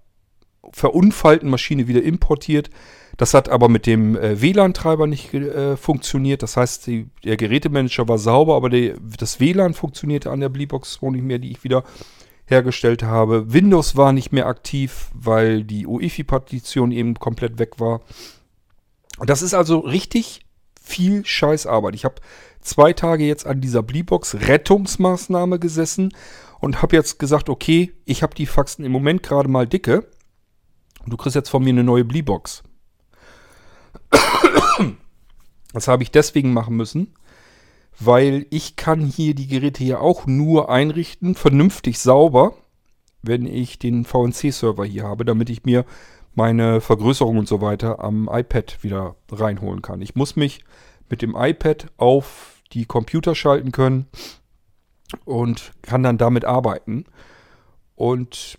verunfallten 0.71 1.51
Maschine 1.51 1.87
wieder 1.87 2.01
importiert. 2.01 2.71
Das 3.17 3.33
hat 3.33 3.49
aber 3.49 3.69
mit 3.69 3.85
dem 3.85 4.15
äh, 4.15 4.41
WLAN-Treiber 4.41 5.07
nicht 5.07 5.33
äh, 5.33 5.77
funktioniert. 5.77 6.41
Das 6.41 6.57
heißt, 6.57 6.87
die, 6.87 7.09
der 7.23 7.37
Gerätemanager 7.37 8.07
war 8.07 8.17
sauber, 8.17 8.55
aber 8.55 8.69
die, 8.69 8.93
das 9.17 9.39
WLAN 9.39 9.73
funktionierte 9.73 10.31
an 10.31 10.39
der 10.39 10.49
Bleebox 10.49 10.93
2 10.93 11.11
nicht 11.11 11.23
mehr, 11.23 11.39
die 11.39 11.51
ich 11.51 11.63
wieder 11.63 11.83
hergestellt 12.45 13.03
habe. 13.03 13.53
Windows 13.53 13.95
war 13.95 14.13
nicht 14.13 14.31
mehr 14.31 14.47
aktiv, 14.47 15.09
weil 15.13 15.63
die 15.63 15.87
UEFI-Partition 15.87 16.91
eben 16.91 17.15
komplett 17.15 17.59
weg 17.59 17.79
war. 17.79 18.01
Das 19.25 19.41
ist 19.41 19.53
also 19.53 19.79
richtig 19.79 20.41
viel 20.81 21.25
Scheißarbeit. 21.25 21.95
Ich 21.95 22.03
habe 22.03 22.15
zwei 22.61 22.93
Tage 22.93 23.25
jetzt 23.25 23.45
an 23.45 23.61
dieser 23.61 23.83
Bleebox 23.83 24.35
Rettungsmaßnahme 24.35 25.59
gesessen 25.59 26.13
und 26.59 26.81
habe 26.81 26.95
jetzt 26.95 27.19
gesagt, 27.19 27.49
okay, 27.49 27.93
ich 28.05 28.23
habe 28.23 28.35
die 28.35 28.45
Faxen 28.45 28.83
im 28.83 28.91
Moment 28.91 29.23
gerade 29.23 29.49
mal 29.49 29.67
dicke. 29.67 30.07
Du 31.05 31.15
kriegst 31.17 31.35
jetzt 31.35 31.49
von 31.49 31.63
mir 31.63 31.69
eine 31.69 31.83
neue 31.83 32.05
Bleebox. 32.05 32.63
Das 35.73 35.87
habe 35.87 36.03
ich 36.03 36.11
deswegen 36.11 36.53
machen 36.53 36.77
müssen, 36.77 37.13
weil 37.99 38.45
ich 38.49 38.75
kann 38.75 39.01
hier 39.01 39.33
die 39.33 39.47
Geräte 39.47 39.83
hier 39.83 40.01
auch 40.01 40.25
nur 40.25 40.69
einrichten, 40.69 41.35
vernünftig 41.35 41.99
sauber, 41.99 42.53
wenn 43.21 43.45
ich 43.45 43.79
den 43.79 44.05
VNC-Server 44.05 44.85
hier 44.85 45.03
habe, 45.03 45.25
damit 45.25 45.49
ich 45.49 45.65
mir 45.65 45.85
meine 46.35 46.81
Vergrößerung 46.81 47.37
und 47.37 47.47
so 47.47 47.61
weiter 47.61 48.03
am 48.03 48.29
iPad 48.31 48.83
wieder 48.83 49.15
reinholen 49.31 49.81
kann. 49.81 50.01
Ich 50.01 50.15
muss 50.15 50.35
mich 50.35 50.63
mit 51.09 51.21
dem 51.21 51.35
iPad 51.35 51.87
auf 51.97 52.61
die 52.71 52.85
Computer 52.85 53.35
schalten 53.35 53.71
können 53.71 54.07
und 55.25 55.73
kann 55.81 56.03
dann 56.03 56.17
damit 56.17 56.45
arbeiten. 56.45 57.05
Und 57.95 58.57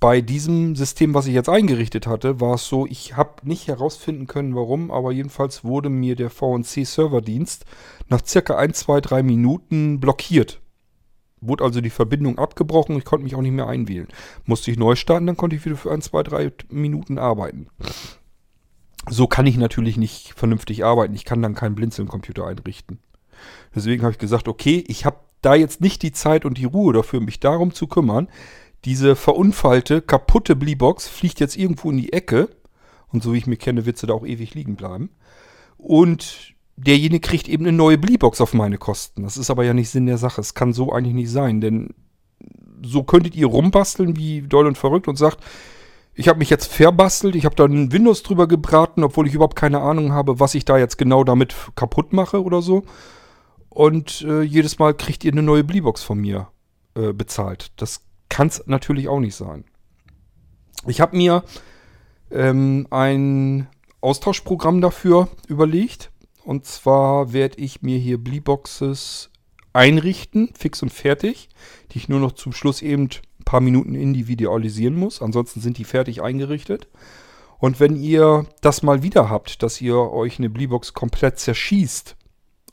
bei 0.00 0.22
diesem 0.22 0.76
System, 0.76 1.12
was 1.12 1.26
ich 1.26 1.34
jetzt 1.34 1.50
eingerichtet 1.50 2.06
hatte, 2.06 2.40
war 2.40 2.54
es 2.54 2.66
so, 2.66 2.86
ich 2.86 3.16
habe 3.16 3.46
nicht 3.46 3.68
herausfinden 3.68 4.26
können, 4.26 4.56
warum, 4.56 4.90
aber 4.90 5.12
jedenfalls 5.12 5.62
wurde 5.62 5.90
mir 5.90 6.16
der 6.16 6.30
VNC-Serverdienst 6.30 7.66
nach 8.08 8.24
circa 8.24 8.56
1, 8.56 8.78
2, 8.78 9.02
3 9.02 9.22
Minuten 9.22 10.00
blockiert. 10.00 10.62
Wurde 11.42 11.64
also 11.64 11.82
die 11.82 11.90
Verbindung 11.90 12.38
abgebrochen, 12.38 12.96
ich 12.96 13.04
konnte 13.04 13.24
mich 13.24 13.34
auch 13.34 13.42
nicht 13.42 13.52
mehr 13.52 13.68
einwählen. 13.68 14.08
Musste 14.46 14.70
ich 14.70 14.78
neu 14.78 14.96
starten, 14.96 15.26
dann 15.26 15.36
konnte 15.36 15.56
ich 15.56 15.64
wieder 15.66 15.76
für 15.76 15.90
1, 15.90 16.06
2, 16.06 16.22
3 16.22 16.52
Minuten 16.70 17.18
arbeiten. 17.18 17.68
So 19.08 19.26
kann 19.26 19.46
ich 19.46 19.58
natürlich 19.58 19.98
nicht 19.98 20.32
vernünftig 20.34 20.84
arbeiten. 20.84 21.14
Ich 21.14 21.24
kann 21.24 21.42
dann 21.42 21.54
keinen 21.54 21.74
Blinzeln-Computer 21.74 22.46
einrichten. 22.46 23.00
Deswegen 23.74 24.02
habe 24.02 24.12
ich 24.12 24.18
gesagt, 24.18 24.48
okay, 24.48 24.82
ich 24.88 25.04
habe 25.04 25.16
da 25.42 25.54
jetzt 25.54 25.80
nicht 25.80 26.02
die 26.02 26.12
Zeit 26.12 26.44
und 26.44 26.58
die 26.58 26.66
Ruhe 26.66 26.92
dafür, 26.92 27.20
mich 27.20 27.40
darum 27.40 27.72
zu 27.72 27.86
kümmern. 27.86 28.28
Diese 28.84 29.16
verunfallte, 29.16 30.00
kaputte 30.00 30.56
Bleebox 30.56 31.08
fliegt 31.08 31.40
jetzt 31.40 31.56
irgendwo 31.56 31.90
in 31.90 31.98
die 31.98 32.12
Ecke. 32.12 32.48
Und 33.08 33.22
so 33.22 33.32
wie 33.32 33.38
ich 33.38 33.46
mich 33.46 33.58
kenne, 33.58 33.86
wird 33.86 33.98
sie 33.98 34.06
da 34.06 34.14
auch 34.14 34.24
ewig 34.24 34.54
liegen 34.54 34.76
bleiben. 34.76 35.10
Und 35.76 36.54
derjenige 36.76 37.20
kriegt 37.20 37.48
eben 37.48 37.66
eine 37.66 37.76
neue 37.76 37.98
Bleebox 37.98 38.40
auf 38.40 38.54
meine 38.54 38.78
Kosten. 38.78 39.22
Das 39.22 39.36
ist 39.36 39.50
aber 39.50 39.64
ja 39.64 39.74
nicht 39.74 39.90
Sinn 39.90 40.06
der 40.06 40.18
Sache. 40.18 40.40
Es 40.40 40.54
kann 40.54 40.72
so 40.72 40.92
eigentlich 40.92 41.14
nicht 41.14 41.30
sein, 41.30 41.60
denn 41.60 41.94
so 42.82 43.02
könntet 43.02 43.34
ihr 43.36 43.46
rumbasteln 43.46 44.16
wie 44.16 44.42
doll 44.42 44.66
und 44.66 44.78
verrückt 44.78 45.08
und 45.08 45.16
sagt, 45.16 45.38
ich 46.14 46.28
habe 46.28 46.38
mich 46.38 46.50
jetzt 46.50 46.66
verbastelt, 46.66 47.34
ich 47.34 47.44
habe 47.44 47.54
da 47.54 47.64
ein 47.64 47.92
Windows 47.92 48.22
drüber 48.22 48.48
gebraten, 48.48 49.04
obwohl 49.04 49.26
ich 49.26 49.34
überhaupt 49.34 49.56
keine 49.56 49.80
Ahnung 49.80 50.12
habe, 50.12 50.40
was 50.40 50.54
ich 50.54 50.64
da 50.64 50.78
jetzt 50.78 50.98
genau 50.98 51.24
damit 51.24 51.54
kaputt 51.76 52.12
mache 52.12 52.42
oder 52.42 52.62
so. 52.62 52.82
Und 53.68 54.22
äh, 54.22 54.42
jedes 54.42 54.78
Mal 54.78 54.94
kriegt 54.94 55.24
ihr 55.24 55.32
eine 55.32 55.42
neue 55.42 55.64
Bleebox 55.64 56.02
von 56.02 56.18
mir 56.18 56.48
äh, 56.94 57.12
bezahlt. 57.12 57.72
Das 57.76 58.02
kann 58.30 58.48
es 58.48 58.66
natürlich 58.66 59.08
auch 59.08 59.20
nicht 59.20 59.34
sein. 59.34 59.64
Ich 60.86 61.02
habe 61.02 61.16
mir 61.16 61.44
ähm, 62.30 62.86
ein 62.90 63.68
Austauschprogramm 64.00 64.80
dafür 64.80 65.28
überlegt. 65.46 66.10
Und 66.44 66.64
zwar 66.64 67.34
werde 67.34 67.58
ich 67.58 67.82
mir 67.82 67.98
hier 67.98 68.16
Bleeboxes 68.16 69.30
einrichten, 69.72 70.50
fix 70.58 70.82
und 70.82 70.92
fertig, 70.92 71.48
die 71.92 71.98
ich 71.98 72.08
nur 72.08 72.18
noch 72.18 72.32
zum 72.32 72.52
Schluss 72.52 72.82
eben 72.82 73.04
ein 73.04 73.44
paar 73.44 73.60
Minuten 73.60 73.94
individualisieren 73.94 74.96
muss. 74.96 75.20
Ansonsten 75.20 75.60
sind 75.60 75.76
die 75.76 75.84
fertig 75.84 76.22
eingerichtet. 76.22 76.88
Und 77.58 77.78
wenn 77.78 77.94
ihr 77.94 78.46
das 78.62 78.82
mal 78.82 79.02
wieder 79.02 79.28
habt, 79.28 79.62
dass 79.62 79.80
ihr 79.82 79.96
euch 79.96 80.38
eine 80.38 80.48
Bleebox 80.48 80.94
komplett 80.94 81.38
zerschießt 81.38 82.16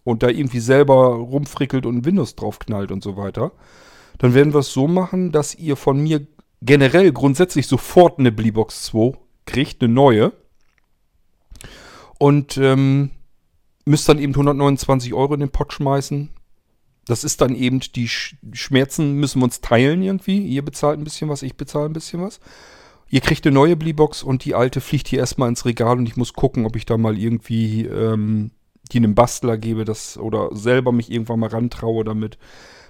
und 0.05 0.23
da 0.23 0.29
irgendwie 0.29 0.61
selber 0.61 1.15
rumfrickelt 1.15 1.85
und 1.85 2.05
Windows 2.05 2.35
draufknallt 2.35 2.91
und 2.91 3.03
so 3.03 3.17
weiter, 3.17 3.51
dann 4.17 4.33
werden 4.33 4.53
wir 4.53 4.59
es 4.59 4.73
so 4.73 4.87
machen, 4.87 5.31
dass 5.31 5.55
ihr 5.55 5.75
von 5.75 5.99
mir 5.99 6.25
generell 6.61 7.11
grundsätzlich 7.11 7.67
sofort 7.67 8.19
eine 8.19 8.31
Bleebox 8.31 8.83
2 8.83 9.17
kriegt, 9.45 9.81
eine 9.81 9.93
neue. 9.93 10.33
Und 12.19 12.57
ähm, 12.57 13.11
müsst 13.85 14.09
dann 14.09 14.19
eben 14.19 14.33
129 14.33 15.13
Euro 15.13 15.33
in 15.35 15.41
den 15.41 15.51
Pott 15.51 15.71
schmeißen. 15.73 16.29
Das 17.05 17.23
ist 17.23 17.41
dann 17.41 17.55
eben, 17.55 17.79
die 17.79 18.09
Schmerzen 18.09 19.13
müssen 19.13 19.39
wir 19.39 19.45
uns 19.45 19.61
teilen 19.61 20.01
irgendwie. 20.01 20.45
Ihr 20.45 20.65
bezahlt 20.65 20.99
ein 20.99 21.03
bisschen 21.03 21.29
was, 21.29 21.41
ich 21.41 21.55
bezahle 21.55 21.85
ein 21.85 21.93
bisschen 21.93 22.21
was. 22.21 22.39
Ihr 23.09 23.21
kriegt 23.21 23.45
eine 23.45 23.53
neue 23.53 23.77
Bleebox 23.77 24.23
und 24.23 24.43
die 24.43 24.55
alte 24.55 24.81
fliegt 24.81 25.07
hier 25.07 25.19
erstmal 25.19 25.47
ins 25.47 25.63
Regal 25.63 25.97
und 25.97 26.07
ich 26.07 26.17
muss 26.17 26.33
gucken, 26.33 26.65
ob 26.65 26.75
ich 26.75 26.85
da 26.85 26.97
mal 26.97 27.17
irgendwie 27.17 27.85
ähm, 27.85 28.51
die 28.91 28.97
einem 28.97 29.15
Bastler 29.15 29.57
gebe 29.57 29.85
das, 29.85 30.17
oder 30.17 30.49
selber 30.53 30.91
mich 30.91 31.11
irgendwann 31.11 31.39
mal 31.39 31.49
rantraue 31.49 32.03
damit. 32.03 32.37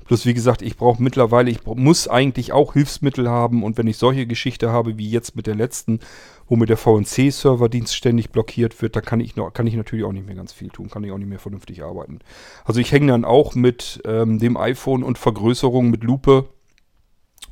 Plus, 0.08 0.26
wie 0.26 0.34
gesagt, 0.34 0.62
ich 0.62 0.78
brauche 0.78 1.04
mittlerweile, 1.04 1.52
ich 1.52 1.65
muss 1.65 2.08
eigentlich 2.08 2.54
auch 2.54 2.74
Hilfsmittel 2.74 3.30
haben 3.30 3.62
und 3.62 3.78
wenn 3.78 3.88
ich 3.88 3.98
solche 3.98 4.26
Geschichte 4.26 4.72
habe 4.72 4.98
wie 4.98 5.10
jetzt 5.10 5.36
mit 5.36 5.48
der 5.48 5.56
letzten, 5.56 6.00
wo 6.48 6.56
mir 6.56 6.65
der 6.65 6.78
VNC-Serverdienst 6.78 7.93
ständig 7.93 8.30
blockiert 8.30 8.82
wird, 8.82 8.96
da 8.96 9.02
kann 9.02 9.20
ich, 9.20 9.36
noch, 9.36 9.52
kann 9.52 9.67
ich 9.67 9.76
natürlich 9.76 10.06
auch 10.06 10.13
nicht 10.13 10.26
mehr 10.26 10.36
ganz 10.36 10.54
viel 10.54 10.70
tun, 10.70 10.89
kann 10.89 11.04
ich 11.04 11.12
auch 11.12 11.17
nicht 11.17 11.28
mehr 11.28 11.39
vernünftig 11.39 11.84
arbeiten. 11.84 12.20
Also 12.63 12.80
ich 12.80 12.93
hänge 12.93 13.12
dann 13.12 13.26
auch 13.26 13.54
mit 13.54 14.02
ähm, 14.06 14.39
dem 14.39 14.56
iPhone 14.56 15.04
und 15.04 15.17
Vergrößerung 15.17 15.89
mit 15.89 16.06
Lupe 16.06 16.48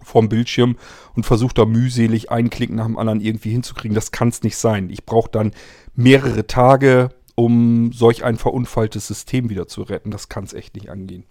vorm 0.01 0.29
Bildschirm 0.29 0.77
und 1.13 1.25
versuche 1.25 1.55
da 1.55 1.65
mühselig 1.65 2.31
einen 2.31 2.49
Klick 2.49 2.69
nach 2.69 2.85
dem 2.85 2.97
anderen 2.97 3.19
irgendwie 3.19 3.51
hinzukriegen. 3.51 3.95
Das 3.95 4.13
kann 4.13 4.29
es 4.29 4.43
nicht 4.43 4.55
sein. 4.55 4.89
Ich 4.89 5.05
brauche 5.05 5.29
dann 5.29 5.51
mehrere 5.93 6.47
Tage, 6.47 7.09
um 7.35 7.91
solch 7.91 8.23
ein 8.23 8.37
verunfalltes 8.37 9.07
System 9.07 9.49
wieder 9.49 9.67
zu 9.67 9.81
retten. 9.81 10.11
Das 10.11 10.29
kann 10.29 10.45
es 10.45 10.53
echt 10.53 10.75
nicht 10.75 10.89
angehen. 10.89 11.25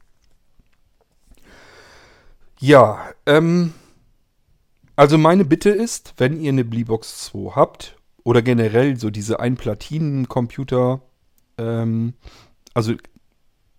Ja, 2.67 3.11
ähm, 3.27 3.75
also 4.97 5.19
meine 5.19 5.45
Bitte 5.45 5.69
ist, 5.69 6.15
wenn 6.17 6.41
ihr 6.41 6.49
eine 6.49 6.65
Bleebox 6.65 7.27
2 7.27 7.51
habt 7.55 7.99
oder 8.23 8.41
generell 8.41 8.99
so 8.99 9.11
diese 9.11 9.39
Einplatinen-Computer, 9.39 11.03
ähm, 11.59 12.15
also 12.73 12.95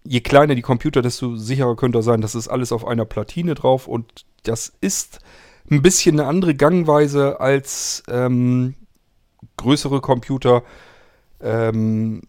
je 0.04 0.22
kleiner 0.22 0.54
die 0.54 0.62
Computer, 0.62 1.02
desto 1.02 1.36
sicherer 1.36 1.76
könnt 1.76 1.96
ihr 1.96 2.04
sein, 2.04 2.22
das 2.22 2.36
ist 2.36 2.48
alles 2.48 2.72
auf 2.72 2.86
einer 2.86 3.06
Platine 3.06 3.56
drauf 3.56 3.88
und 3.88 4.28
das 4.44 4.72
ist 4.82 5.18
ein 5.72 5.82
bisschen 5.82 6.20
eine 6.20 6.30
andere 6.30 6.54
Gangweise 6.54 7.40
als 7.40 8.04
ähm, 8.08 8.76
größere 9.58 10.00
Computer, 10.00 10.62
ähm, 11.42 12.22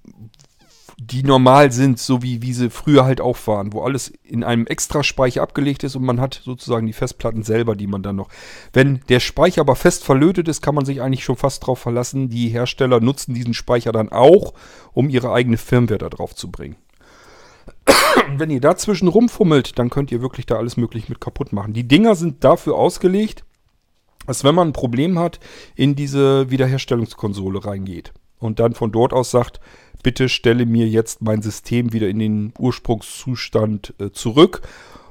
die 0.99 1.23
normal 1.23 1.73
sind, 1.73 1.99
so 1.99 2.23
wie, 2.23 2.41
wie 2.41 2.55
sie 2.55 2.71
früher 2.71 3.05
halt 3.05 3.21
auch 3.21 3.37
waren, 3.47 3.75
wo 3.75 3.83
alles 3.83 4.13
in 4.23 4.43
einem 4.43 4.67
Extraspeicher 4.67 5.43
abgelegt 5.43 5.85
ist 5.85 5.95
und 5.95 6.05
man 6.05 6.21
hat 6.21 6.41
sozusagen 6.43 6.87
die 6.87 6.95
Festplatten 6.95 7.43
selber, 7.43 7.77
die 7.77 7.87
man 7.87 8.03
dann 8.03 8.17
noch. 8.17 8.31
Wenn 8.73 9.01
der 9.11 9.21
Speicher 9.21 9.61
aber 9.61 9.77
fest 9.77 10.05
verlötet 10.05 10.49
ist, 10.49 10.63
kann 10.63 10.75
man 10.75 10.87
sich 10.87 11.03
eigentlich 11.03 11.25
schon 11.25 11.37
fast 11.37 11.63
darauf 11.63 11.79
verlassen, 11.79 12.31
die 12.31 12.49
Hersteller 12.49 13.01
nutzen 13.01 13.35
diesen 13.35 13.53
Speicher 13.53 13.93
dann 13.93 14.11
auch, 14.11 14.55
um 14.95 15.11
ihre 15.11 15.33
eigene 15.33 15.59
Firmware 15.59 15.99
da 15.99 16.09
drauf 16.09 16.35
zu 16.35 16.51
bringen. 16.51 16.77
Wenn 18.39 18.51
ihr 18.51 18.63
dazwischen 18.63 19.09
rumfummelt, 19.09 19.79
dann 19.79 19.91
könnt 19.91 20.11
ihr 20.11 20.23
wirklich 20.23 20.47
da 20.47 20.57
alles 20.57 20.79
möglich 20.79 21.11
mit 21.11 21.21
kaputt 21.21 21.53
machen. 21.53 21.75
Die 21.75 21.87
Dinger 21.87 22.15
sind 22.15 22.43
dafür 22.43 22.75
ausgelegt, 22.75 23.45
dass 24.27 24.45
wenn 24.45 24.55
man 24.55 24.69
ein 24.69 24.73
Problem 24.73 25.19
hat, 25.19 25.41
in 25.77 25.95
diese 25.95 26.51
Wiederherstellungskonsole 26.51 27.65
reingeht 27.65 28.13
und 28.39 28.61
dann 28.61 28.75
von 28.75 28.93
dort 28.93 29.13
aus 29.13 29.31
sagt, 29.31 29.61
bitte 30.07 30.29
stelle 30.29 30.67
mir 30.67 30.87
jetzt 30.87 31.21
mein 31.21 31.43
System 31.43 31.93
wieder 31.93 32.09
in 32.09 32.21
den 32.21 32.55
Ursprungszustand 32.61 33.93
äh, 33.99 34.13
zurück. 34.13 34.63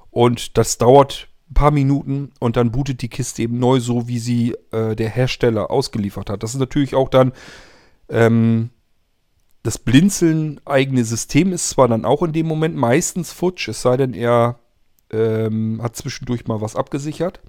Und 0.09 0.57
das 0.57 0.77
dauert 0.77 1.27
ein 1.49 1.53
paar 1.53 1.71
Minuten 1.71 2.31
und 2.39 2.55
dann 2.55 2.71
bootet 2.71 3.01
die 3.01 3.09
Kiste 3.09 3.41
eben 3.41 3.59
neu, 3.59 3.81
so 3.81 4.07
wie 4.07 4.19
sie 4.19 4.55
äh, 4.71 4.95
der 4.95 5.09
Hersteller 5.09 5.69
ausgeliefert 5.69 6.29
hat. 6.29 6.43
Das 6.43 6.53
ist 6.53 6.61
natürlich 6.61 6.95
auch 6.95 7.09
dann 7.09 7.33
ähm, 8.07 8.69
das 9.63 9.79
Blinzeln 9.79 10.61
eigene 10.63 11.03
System 11.03 11.51
ist 11.51 11.71
zwar 11.71 11.89
dann 11.89 12.05
auch 12.05 12.23
in 12.23 12.31
dem 12.31 12.47
Moment 12.47 12.77
meistens 12.77 13.33
futsch, 13.33 13.67
es 13.67 13.81
sei 13.81 13.97
denn, 13.97 14.13
er 14.13 14.59
ähm, 15.11 15.81
hat 15.83 15.97
zwischendurch 15.97 16.47
mal 16.47 16.61
was 16.61 16.77
abgesichert. 16.77 17.41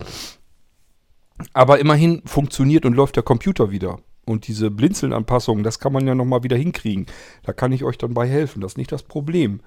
Aber 1.53 1.79
immerhin 1.79 2.23
funktioniert 2.27 2.85
und 2.85 2.95
läuft 2.95 3.15
der 3.15 3.23
Computer 3.23 3.71
wieder. 3.71 4.01
Und 4.27 4.49
diese 4.49 4.71
Blinzeln-Anpassungen, 4.71 5.63
das 5.63 5.79
kann 5.79 5.93
man 5.93 6.07
ja 6.07 6.15
nochmal 6.15 6.43
wieder 6.43 6.57
hinkriegen. 6.57 7.07
Da 7.45 7.53
kann 7.53 7.73
ich 7.73 7.85
euch 7.85 7.97
dann 7.97 8.13
bei 8.13 8.29
helfen. 8.29 8.61
Das 8.61 8.73
ist 8.73 8.79
nicht 8.79 8.93
das 8.93 9.05
Problem. 9.05 9.61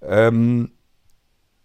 Ähm, 0.00 0.70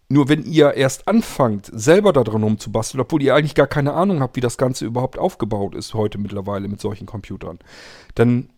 nur 0.09 0.27
wenn 0.27 0.43
ihr 0.43 0.73
erst 0.73 1.07
anfangt, 1.07 1.69
selber 1.71 2.11
da 2.11 2.23
dran 2.23 2.43
rumzubasteln, 2.43 2.99
obwohl 2.99 3.21
ihr 3.21 3.33
eigentlich 3.33 3.55
gar 3.55 3.67
keine 3.67 3.93
Ahnung 3.93 4.19
habt, 4.19 4.35
wie 4.35 4.41
das 4.41 4.57
Ganze 4.57 4.85
überhaupt 4.85 5.17
aufgebaut 5.17 5.73
ist 5.73 5.93
heute 5.93 6.17
mittlerweile 6.17 6.67
mit 6.67 6.81
solchen 6.81 7.05
Computern, 7.05 7.59
dann 8.15 8.49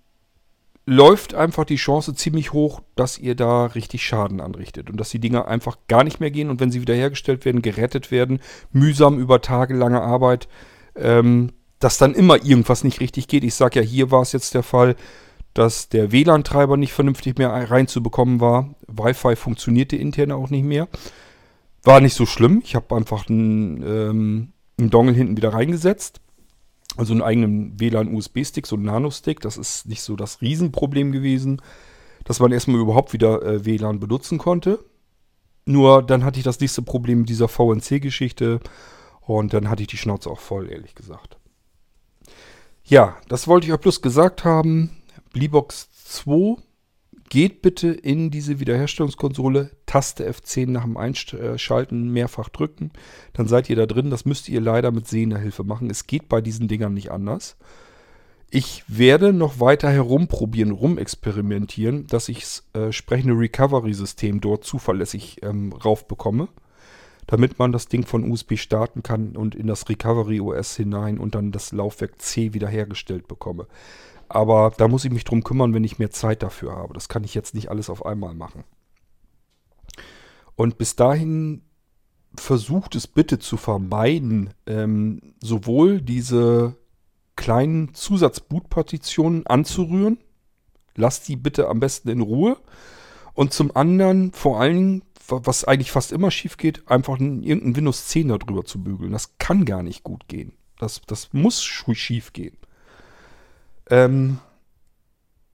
läuft 0.86 1.34
einfach 1.36 1.64
die 1.64 1.76
Chance 1.76 2.16
ziemlich 2.16 2.52
hoch, 2.54 2.82
dass 2.96 3.18
ihr 3.18 3.36
da 3.36 3.68
richtig 3.68 4.04
Schaden 4.04 4.42
anrichtet 4.42 4.90
und 4.90 4.98
dass 4.98 5.12
die 5.12 5.20
Dinger 5.20 5.48
einfach 5.48 5.78
gar 5.88 6.04
nicht 6.04 6.20
mehr 6.20 6.32
gehen 6.32 6.50
und 6.50 6.60
wenn 6.60 6.72
sie 6.72 6.82
wiederhergestellt 6.82 7.46
werden, 7.46 7.62
gerettet 7.62 8.12
werden, 8.12 8.40
mühsam 8.72 9.20
über 9.20 9.42
tagelange 9.42 10.02
Arbeit, 10.02 10.48
ähm, 10.96 11.52
dass 11.84 11.98
dann 11.98 12.14
immer 12.14 12.44
irgendwas 12.44 12.86
nicht 12.86 13.02
richtig 13.02 13.28
geht. 13.28 13.44
Ich 13.44 13.56
sage 13.56 13.82
ja, 13.82 13.86
hier 13.86 14.10
war 14.10 14.22
es 14.22 14.32
jetzt 14.32 14.54
der 14.54 14.64
Fall, 14.64 14.96
dass 15.54 15.90
der 15.90 16.14
WLAN-Treiber 16.14 16.78
nicht 16.78 16.94
vernünftig 16.94 17.38
mehr 17.38 17.50
reinzubekommen 17.50 18.40
war. 18.40 18.74
Wi-Fi 18.88 19.36
funktionierte 19.36 19.98
intern 19.98 20.32
auch 20.32 20.50
nicht 20.50 20.64
mehr. 20.64 20.88
War 21.84 22.00
nicht 22.00 22.16
so 22.16 22.26
schlimm. 22.26 22.62
Ich 22.64 22.76
habe 22.76 22.96
einfach 22.96 23.28
einen, 23.28 23.84
ähm, 23.84 24.54
einen 24.80 24.90
Dongle 24.90 25.14
hinten 25.14 25.36
wieder 25.36 25.54
reingesetzt. 25.54 26.22
Also 26.96 27.12
einen 27.12 27.22
eigenen 27.22 27.80
WLAN-USB-Stick, 27.80 28.66
so 28.66 28.78
einen 28.78 28.86
Nano-Stick. 28.86 29.42
Das 29.42 29.58
ist 29.58 29.86
nicht 29.86 30.04
so 30.04 30.16
das 30.16 30.42
Riesenproblem 30.42 31.12
gewesen, 31.12 31.62
dass 32.24 32.40
man 32.40 32.54
erstmal 32.54 32.80
überhaupt 32.80 33.12
wieder 33.12 33.44
äh, 33.44 33.66
WLAN 33.66 34.00
benutzen 34.00 34.38
konnte. 34.38 34.80
Nur 35.66 36.02
dann 36.02 36.24
hatte 36.24 36.40
ich 36.40 36.46
das 36.46 36.62
nächste 36.62 36.82
Problem 36.82 37.20
mit 37.20 37.30
dieser 37.30 37.50
VNC-Geschichte 37.50 38.62
und 39.22 39.54
dann 39.54 39.70
hatte 39.70 39.82
ich 39.82 39.88
die 39.88 39.98
Schnauze 39.98 40.30
auch 40.30 40.40
voll, 40.40 40.72
ehrlich 40.72 40.96
gesagt. 40.96 41.38
Ja, 42.94 43.18
das 43.28 43.48
wollte 43.48 43.66
ich 43.66 43.74
euch 43.74 43.80
bloß 43.80 44.04
gesagt 44.04 44.46
haben. 44.46 44.92
Bleebox 45.32 45.90
2 46.04 46.62
geht 47.28 47.64
bitte 47.64 47.88
in 47.88 48.30
diese 48.30 48.60
Wiederherstellungskonsole, 48.60 49.72
Taste 49.88 50.30
F10 50.30 50.70
nach 50.70 50.84
dem 50.84 50.98
Einschalten 50.98 52.12
mehrfach 52.12 52.50
drücken, 52.50 52.92
dann 53.34 53.48
seid 53.48 53.68
ihr 53.72 53.78
da 53.78 53.88
drin. 53.88 54.12
Das 54.12 54.26
müsst 54.26 54.48
ihr 54.48 54.62
leider 54.62 54.92
mit 54.92 55.08
sehender 55.08 55.40
Hilfe 55.40 55.64
machen. 55.64 55.90
Es 55.90 56.06
geht 56.06 56.30
bei 56.30 56.40
diesen 56.40 56.68
Dingern 56.68 56.94
nicht 56.94 57.10
anders. 57.10 57.58
Ich 58.52 58.84
werde 58.88 59.34
noch 59.34 59.60
weiter 59.60 59.90
herumprobieren, 59.90 60.70
rumexperimentieren, 60.70 62.06
dass 62.06 62.30
ich 62.30 62.42
das 62.42 62.64
äh, 62.74 62.92
sprechende 62.92 63.34
Recovery-System 63.34 64.40
dort 64.40 64.66
zuverlässig 64.66 65.38
ähm, 65.42 65.74
raufbekomme 65.74 66.48
damit 67.28 67.60
man 67.60 67.72
das 67.72 67.88
Ding 67.88 68.06
von 68.06 68.30
USB 68.30 68.58
starten 68.58 69.04
kann 69.04 69.36
und 69.36 69.56
in 69.56 69.68
das 69.68 69.88
Recovery 69.90 70.40
OS 70.40 70.76
hinein 70.76 71.18
und 71.18 71.36
dann 71.36 71.52
das 71.52 71.72
Laufwerk 71.72 72.22
C 72.22 72.54
wiederhergestellt 72.54 73.28
bekomme. 73.28 73.68
Aber 74.30 74.74
da 74.78 74.88
muss 74.88 75.06
ich 75.06 75.12
mich 75.12 75.26
drum 75.26 75.44
kümmern, 75.44 75.74
wenn 75.74 75.84
ich 75.84 76.00
mehr 76.00 76.12
Zeit 76.12 76.44
dafür 76.44 76.76
habe. 76.76 76.94
Das 76.94 77.10
kann 77.10 77.24
ich 77.24 77.36
jetzt 77.36 77.54
nicht 77.54 77.70
alles 77.70 77.90
auf 77.90 78.06
einmal 78.06 78.34
machen. 78.34 78.64
Und 80.56 80.78
bis 80.78 80.96
dahin 80.96 81.62
versucht 82.36 82.96
es 82.96 83.08
bitte 83.08 83.40
zu 83.40 83.58
vermeiden, 83.58 84.52
ähm, 84.66 85.36
sowohl 85.42 86.02
diese 86.02 86.76
kleinen 87.36 87.94
Zusatzbootpartitionen 87.94 89.48
anzurühren. 89.48 90.18
Lasst 90.96 91.28
die 91.28 91.36
bitte 91.36 91.68
am 91.68 91.80
besten 91.80 92.10
in 92.10 92.22
Ruhe 92.22 92.58
Und 93.36 93.52
zum 93.52 93.76
anderen, 93.76 94.32
vor 94.32 94.60
allen 94.60 95.04
was 95.28 95.64
eigentlich 95.64 95.92
fast 95.92 96.12
immer 96.12 96.32
schief 96.32 96.58
geht, 96.58 96.90
einfach 96.90 97.20
irgendein 97.20 97.76
Windows 97.76 98.08
10 98.08 98.30
darüber 98.30 98.66
zu 98.66 98.84
bügeln. 98.84 99.12
Das 99.12 99.38
kann 99.38 99.66
gar 99.66 99.84
nicht 99.84 100.04
gut 100.04 100.28
gehen. 100.28 100.54
Das, 100.80 101.02
das 101.08 101.32
muss 101.34 101.64
schief 101.64 102.34
gehen. 102.34 102.58
Ähm, 103.90 104.40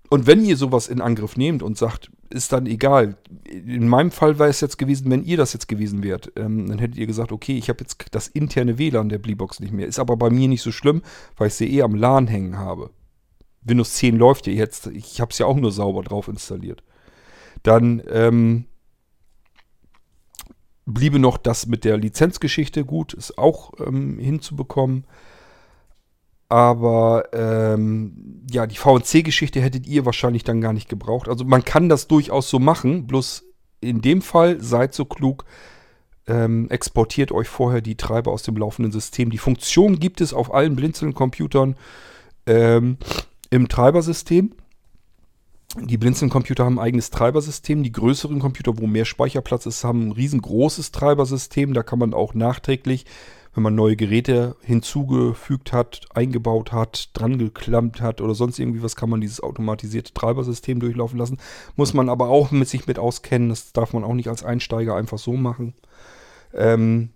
und 0.10 0.26
wenn 0.26 0.44
ihr 0.44 0.58
sowas 0.58 0.88
in 0.88 1.02
Angriff 1.02 1.38
nehmt 1.38 1.62
und 1.62 1.78
sagt, 1.78 2.12
ist 2.32 2.52
dann 2.52 2.66
egal. 2.66 3.18
In 3.46 3.88
meinem 3.88 4.12
Fall 4.12 4.40
wäre 4.40 4.50
es 4.50 4.62
jetzt 4.62 4.78
gewesen, 4.78 5.10
wenn 5.12 5.24
ihr 5.24 5.38
das 5.38 5.54
jetzt 5.54 5.68
gewesen 5.68 6.04
wärt, 6.04 6.32
ähm, 6.36 6.68
dann 6.68 6.80
hättet 6.80 6.98
ihr 6.98 7.08
gesagt, 7.08 7.32
okay, 7.32 7.58
ich 7.58 7.70
habe 7.70 7.80
jetzt 7.82 8.06
das 8.12 8.28
interne 8.28 8.78
WLAN 8.78 9.10
der 9.10 9.20
Bleebox 9.20 9.60
nicht 9.60 9.74
mehr. 9.74 9.88
Ist 9.88 10.00
aber 10.00 10.18
bei 10.18 10.30
mir 10.30 10.48
nicht 10.48 10.62
so 10.62 10.72
schlimm, 10.72 11.02
weil 11.38 11.48
ich 11.48 11.56
sie 11.56 11.72
eh 11.76 11.84
am 11.84 11.96
LAN 11.96 12.28
hängen 12.28 12.58
habe. 12.58 12.92
Windows 13.62 13.94
10 13.96 14.18
läuft 14.18 14.48
ja 14.48 14.54
jetzt, 14.54 14.88
ich 14.88 15.22
habe 15.22 15.32
es 15.32 15.38
ja 15.38 15.46
auch 15.46 15.58
nur 15.58 15.72
sauber 15.72 16.02
drauf 16.04 16.28
installiert. 16.28 16.84
Dann 17.64 18.02
ähm, 18.10 18.66
bliebe 20.94 21.20
noch 21.20 21.38
das 21.38 21.68
mit 21.68 21.86
der 21.86 21.98
Lizenzgeschichte 21.98 22.86
gut, 22.86 23.14
ist 23.14 23.38
auch 23.38 23.74
ähm, 23.86 24.20
hinzubekommen. 24.20 25.06
Aber 26.50 27.26
ähm, 27.32 28.44
ja, 28.50 28.66
die 28.66 28.76
VNC-Geschichte 28.76 29.62
hättet 29.62 29.86
ihr 29.86 30.06
wahrscheinlich 30.06 30.44
dann 30.44 30.62
gar 30.62 30.74
nicht 30.74 30.90
gebraucht. 30.90 31.30
Also 31.30 31.46
man 31.46 31.64
kann 31.64 31.90
das 31.90 32.08
durchaus 32.08 32.50
so 32.50 32.58
machen, 32.58 33.06
bloß 33.06 33.44
in 33.82 34.02
dem 34.02 34.22
Fall 34.22 34.60
seid 34.60 34.94
so 34.96 35.06
klug, 35.06 35.46
ähm, 36.28 36.68
exportiert 36.70 37.32
euch 37.32 37.48
vorher 37.48 37.82
die 37.82 37.96
Treiber 37.96 38.32
aus 38.32 38.44
dem 38.44 38.58
laufenden 38.58 38.92
System. 38.92 39.30
Die 39.30 39.38
Funktion 39.38 40.00
gibt 40.00 40.22
es 40.22 40.34
auf 40.34 40.54
allen 40.54 40.76
Blinzeln-Computern 40.76 41.76
ähm, 42.48 42.98
im 43.52 43.68
Treibersystem. 43.68 44.54
Die 45.78 45.98
Blinzeln-Computer 45.98 46.66
haben 46.66 46.80
ein 46.80 46.86
eigenes 46.86 47.12
Treibersystem. 47.12 47.84
Die 47.84 47.92
größeren 47.92 48.40
Computer, 48.40 48.78
wo 48.78 48.88
mehr 48.88 49.06
Speicherplatz 49.06 49.66
ist, 49.66 49.84
haben 49.84 50.08
ein 50.08 50.12
riesengroßes 50.12 50.92
Treibersystem. 50.92 51.74
Da 51.74 51.84
kann 51.84 52.00
man 52.00 52.14
auch 52.14 52.34
nachträglich 52.34 53.06
wenn 53.60 53.64
man 53.64 53.76
neue 53.76 53.96
Geräte 53.96 54.56
hinzugefügt 54.62 55.74
hat, 55.74 56.02
eingebaut 56.14 56.72
hat, 56.72 57.10
dran 57.14 57.38
geklammt 57.38 58.00
hat 58.02 58.22
oder 58.22 58.36
sonst 58.36 58.60
irgendwie 58.60 58.84
was, 58.84 58.96
kann 58.96 59.10
man 59.10 59.22
dieses 59.22 59.42
automatisierte 59.42 60.14
Treibersystem 60.14 60.80
durchlaufen 60.80 61.18
lassen. 61.18 61.40
Muss 61.76 61.94
man 61.94 62.10
aber 62.10 62.30
auch 62.30 62.52
mit 62.52 62.70
sich 62.70 62.88
mit 62.88 63.00
auskennen. 63.00 63.50
Das 63.50 63.74
darf 63.74 63.94
man 63.94 64.04
auch 64.04 64.14
nicht 64.14 64.30
als 64.30 64.44
Einsteiger 64.44 64.96
einfach 64.96 65.18
so 65.18 65.34
machen. 65.34 65.74
Ähm, 66.54 67.10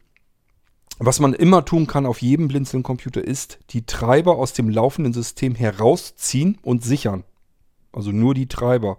was 1.00 1.20
man 1.20 1.34
immer 1.34 1.66
tun 1.66 1.88
kann 1.88 2.06
auf 2.06 2.22
jedem 2.22 2.48
Blinzeln-Computer 2.48 3.24
ist, 3.24 3.60
die 3.70 3.86
Treiber 3.86 4.38
aus 4.38 4.54
dem 4.54 4.70
laufenden 4.70 5.14
System 5.14 5.56
herausziehen 5.56 6.58
und 6.62 6.84
sichern. 6.84 7.24
Also 7.94 8.12
nur 8.12 8.34
die 8.34 8.48
Treiber. 8.48 8.98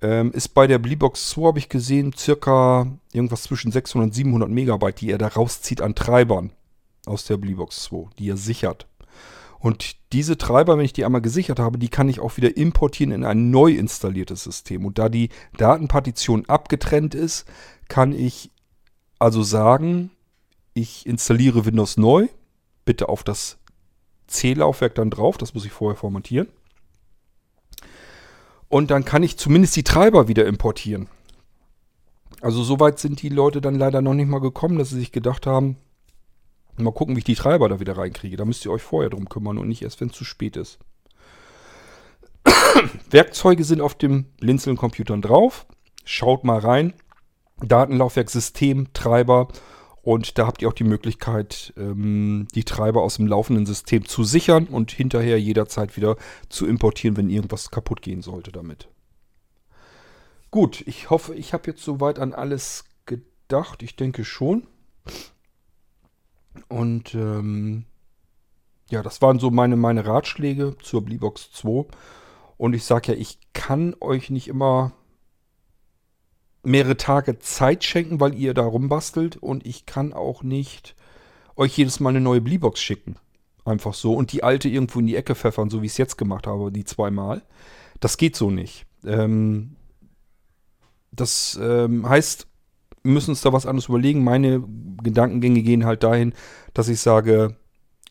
Ähm, 0.00 0.30
ist 0.30 0.50
bei 0.50 0.68
der 0.68 0.78
Bleebox 0.78 1.30
2, 1.30 1.48
habe 1.48 1.58
ich 1.58 1.68
gesehen, 1.68 2.12
circa 2.16 2.86
irgendwas 3.12 3.42
zwischen 3.42 3.72
600 3.72 4.08
und 4.08 4.14
700 4.14 4.48
Megabyte, 4.48 5.00
die 5.00 5.10
er 5.10 5.18
da 5.18 5.26
rauszieht 5.26 5.80
an 5.80 5.96
Treibern 5.96 6.52
aus 7.06 7.24
der 7.24 7.36
Bleebox 7.36 7.84
2, 7.84 8.10
die 8.18 8.30
er 8.30 8.36
sichert. 8.36 8.86
Und 9.58 9.96
diese 10.12 10.38
Treiber, 10.38 10.78
wenn 10.78 10.84
ich 10.84 10.92
die 10.92 11.04
einmal 11.04 11.20
gesichert 11.20 11.58
habe, 11.58 11.78
die 11.78 11.88
kann 11.88 12.08
ich 12.08 12.20
auch 12.20 12.36
wieder 12.36 12.56
importieren 12.56 13.12
in 13.12 13.24
ein 13.24 13.50
neu 13.50 13.72
installiertes 13.72 14.44
System. 14.44 14.86
Und 14.86 14.98
da 14.98 15.08
die 15.08 15.30
Datenpartition 15.56 16.46
abgetrennt 16.46 17.16
ist, 17.16 17.44
kann 17.88 18.12
ich 18.12 18.52
also 19.18 19.42
sagen, 19.42 20.10
ich 20.74 21.06
installiere 21.06 21.66
Windows 21.66 21.96
neu, 21.96 22.28
bitte 22.84 23.08
auf 23.08 23.24
das 23.24 23.58
C-Laufwerk 24.28 24.94
dann 24.94 25.10
drauf, 25.10 25.38
das 25.38 25.54
muss 25.54 25.64
ich 25.64 25.72
vorher 25.72 25.98
formatieren. 25.98 26.48
Und 28.68 28.90
dann 28.90 29.04
kann 29.04 29.22
ich 29.22 29.38
zumindest 29.38 29.76
die 29.76 29.84
Treiber 29.84 30.28
wieder 30.28 30.46
importieren. 30.46 31.08
Also 32.40 32.62
soweit 32.62 32.98
sind 32.98 33.22
die 33.22 33.30
Leute 33.30 33.60
dann 33.60 33.74
leider 33.74 34.00
noch 34.02 34.14
nicht 34.14 34.28
mal 34.28 34.40
gekommen, 34.40 34.78
dass 34.78 34.90
sie 34.90 34.98
sich 34.98 35.12
gedacht 35.12 35.46
haben, 35.46 35.76
mal 36.76 36.92
gucken, 36.92 37.16
wie 37.16 37.20
ich 37.20 37.24
die 37.24 37.34
Treiber 37.34 37.68
da 37.68 37.80
wieder 37.80 37.96
reinkriege. 37.96 38.36
Da 38.36 38.44
müsst 38.44 38.64
ihr 38.64 38.70
euch 38.70 38.82
vorher 38.82 39.10
drum 39.10 39.28
kümmern 39.28 39.58
und 39.58 39.68
nicht 39.68 39.82
erst, 39.82 40.00
wenn 40.00 40.08
es 40.08 40.16
zu 40.16 40.24
spät 40.24 40.56
ist. 40.56 40.78
Werkzeuge 43.10 43.64
sind 43.64 43.80
auf 43.80 43.94
dem 43.94 44.26
Blinzeln-Computern 44.40 45.22
drauf. 45.22 45.66
Schaut 46.04 46.44
mal 46.44 46.58
rein. 46.58 46.94
Datenlaufwerk, 47.60 48.30
System, 48.30 48.92
Treiber 48.92 49.48
und 50.08 50.38
da 50.38 50.46
habt 50.46 50.62
ihr 50.62 50.68
auch 50.68 50.72
die 50.72 50.84
Möglichkeit, 50.84 51.74
ähm, 51.76 52.48
die 52.54 52.64
Treiber 52.64 53.02
aus 53.02 53.16
dem 53.16 53.26
laufenden 53.26 53.66
System 53.66 54.06
zu 54.06 54.24
sichern 54.24 54.64
und 54.64 54.90
hinterher 54.90 55.38
jederzeit 55.38 55.98
wieder 55.98 56.16
zu 56.48 56.66
importieren, 56.66 57.18
wenn 57.18 57.28
irgendwas 57.28 57.70
kaputt 57.70 58.00
gehen 58.00 58.22
sollte 58.22 58.50
damit. 58.50 58.88
Gut, 60.50 60.82
ich 60.86 61.10
hoffe, 61.10 61.34
ich 61.34 61.52
habe 61.52 61.64
jetzt 61.66 61.82
soweit 61.82 62.20
an 62.20 62.32
alles 62.32 62.86
gedacht. 63.04 63.82
Ich 63.82 63.96
denke 63.96 64.24
schon. 64.24 64.66
Und 66.68 67.14
ähm, 67.14 67.84
ja, 68.88 69.02
das 69.02 69.20
waren 69.20 69.38
so 69.38 69.50
meine, 69.50 69.76
meine 69.76 70.06
Ratschläge 70.06 70.78
zur 70.82 71.04
Bleebox 71.04 71.52
2. 71.52 71.84
Und 72.56 72.72
ich 72.72 72.84
sage 72.84 73.12
ja, 73.12 73.18
ich 73.18 73.38
kann 73.52 73.94
euch 74.00 74.30
nicht 74.30 74.48
immer 74.48 74.92
mehrere 76.68 76.96
Tage 76.96 77.38
Zeit 77.38 77.84
schenken, 77.84 78.20
weil 78.20 78.34
ihr 78.34 78.54
da 78.54 78.62
rumbastelt 78.62 79.36
und 79.36 79.66
ich 79.66 79.86
kann 79.86 80.12
auch 80.12 80.42
nicht 80.42 80.94
euch 81.56 81.76
jedes 81.76 82.00
Mal 82.00 82.10
eine 82.10 82.20
neue 82.20 82.40
Bleebox 82.40 82.80
schicken. 82.80 83.16
Einfach 83.64 83.94
so. 83.94 84.14
Und 84.14 84.32
die 84.32 84.42
alte 84.42 84.68
irgendwo 84.68 85.00
in 85.00 85.06
die 85.06 85.16
Ecke 85.16 85.34
pfeffern, 85.34 85.70
so 85.70 85.82
wie 85.82 85.86
ich 85.86 85.92
es 85.92 85.98
jetzt 85.98 86.16
gemacht 86.16 86.46
habe, 86.46 86.72
die 86.72 86.84
zweimal. 86.84 87.42
Das 88.00 88.16
geht 88.16 88.36
so 88.36 88.50
nicht. 88.50 88.86
Ähm, 89.04 89.76
das 91.10 91.58
ähm, 91.60 92.08
heißt, 92.08 92.46
wir 93.02 93.12
müssen 93.12 93.30
uns 93.30 93.42
da 93.42 93.52
was 93.52 93.66
anderes 93.66 93.88
überlegen. 93.88 94.24
Meine 94.24 94.62
Gedankengänge 95.02 95.62
gehen 95.62 95.84
halt 95.84 96.02
dahin, 96.02 96.32
dass 96.74 96.88
ich 96.88 97.00
sage, 97.00 97.56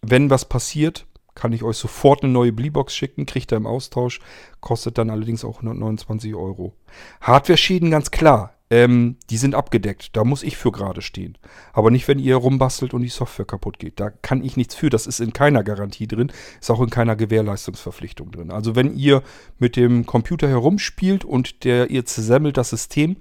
wenn 0.01 0.29
was 0.29 0.45
passiert, 0.45 1.06
kann 1.37 1.53
ich 1.53 1.61
euch 1.61 1.77
sofort 1.77 2.23
eine 2.23 2.33
neue 2.33 2.51
Bleebox 2.51 2.95
schicken, 2.95 3.27
kriegt 3.27 3.53
ihr 3.53 3.57
im 3.57 3.67
Austausch, 3.67 4.19
kostet 4.59 4.97
dann 4.97 5.11
allerdings 5.11 5.45
auch 5.45 5.57
129 5.57 6.33
Euro. 6.33 6.73
Hardware-Schäden 7.21 7.91
ganz 7.91 8.09
klar, 8.09 8.55
ähm, 8.71 9.17
die 9.29 9.37
sind 9.37 9.53
abgedeckt, 9.53 10.17
da 10.17 10.23
muss 10.23 10.41
ich 10.41 10.57
für 10.57 10.71
gerade 10.71 11.03
stehen. 11.03 11.37
Aber 11.73 11.91
nicht, 11.91 12.07
wenn 12.07 12.17
ihr 12.17 12.35
rumbastelt 12.37 12.95
und 12.95 13.03
die 13.03 13.09
Software 13.09 13.45
kaputt 13.45 13.77
geht. 13.77 13.99
Da 13.99 14.09
kann 14.09 14.43
ich 14.43 14.57
nichts 14.57 14.73
für, 14.73 14.89
das 14.89 15.05
ist 15.05 15.19
in 15.19 15.31
keiner 15.31 15.63
Garantie 15.63 16.07
drin, 16.07 16.31
ist 16.59 16.71
auch 16.71 16.81
in 16.81 16.89
keiner 16.89 17.15
Gewährleistungsverpflichtung 17.15 18.31
drin. 18.31 18.49
Also 18.49 18.75
wenn 18.75 18.97
ihr 18.97 19.21
mit 19.59 19.75
dem 19.75 20.07
Computer 20.07 20.49
herumspielt 20.49 21.23
und 21.23 21.63
der 21.63 21.91
ihr 21.91 22.05
zersemmelt 22.05 22.57
das 22.57 22.71
System, 22.71 23.17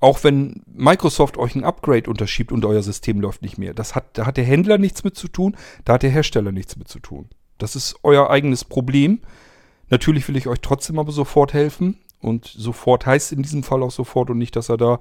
auch 0.00 0.24
wenn 0.24 0.62
Microsoft 0.66 1.36
euch 1.36 1.54
ein 1.54 1.64
Upgrade 1.64 2.08
unterschiebt 2.08 2.52
und 2.52 2.64
euer 2.64 2.82
System 2.82 3.20
läuft 3.20 3.42
nicht 3.42 3.58
mehr, 3.58 3.74
das 3.74 3.94
hat, 3.94 4.16
da 4.16 4.24
hat 4.24 4.38
der 4.38 4.44
Händler 4.44 4.78
nichts 4.78 5.04
mit 5.04 5.14
zu 5.14 5.28
tun, 5.28 5.56
da 5.84 5.92
hat 5.92 6.02
der 6.02 6.10
Hersteller 6.10 6.52
nichts 6.52 6.76
mit 6.76 6.88
zu 6.88 7.00
tun. 7.00 7.28
Das 7.62 7.76
ist 7.76 7.96
euer 8.02 8.30
eigenes 8.30 8.64
Problem. 8.64 9.20
Natürlich 9.88 10.26
will 10.28 10.36
ich 10.36 10.48
euch 10.48 10.60
trotzdem 10.60 10.98
aber 10.98 11.12
sofort 11.12 11.52
helfen. 11.52 11.98
Und 12.20 12.46
sofort 12.46 13.06
heißt 13.06 13.32
in 13.32 13.42
diesem 13.42 13.62
Fall 13.62 13.82
auch 13.82 13.90
sofort 13.90 14.30
und 14.30 14.38
nicht, 14.38 14.56
dass 14.56 14.70
ihr 14.70 14.76
da 14.76 14.98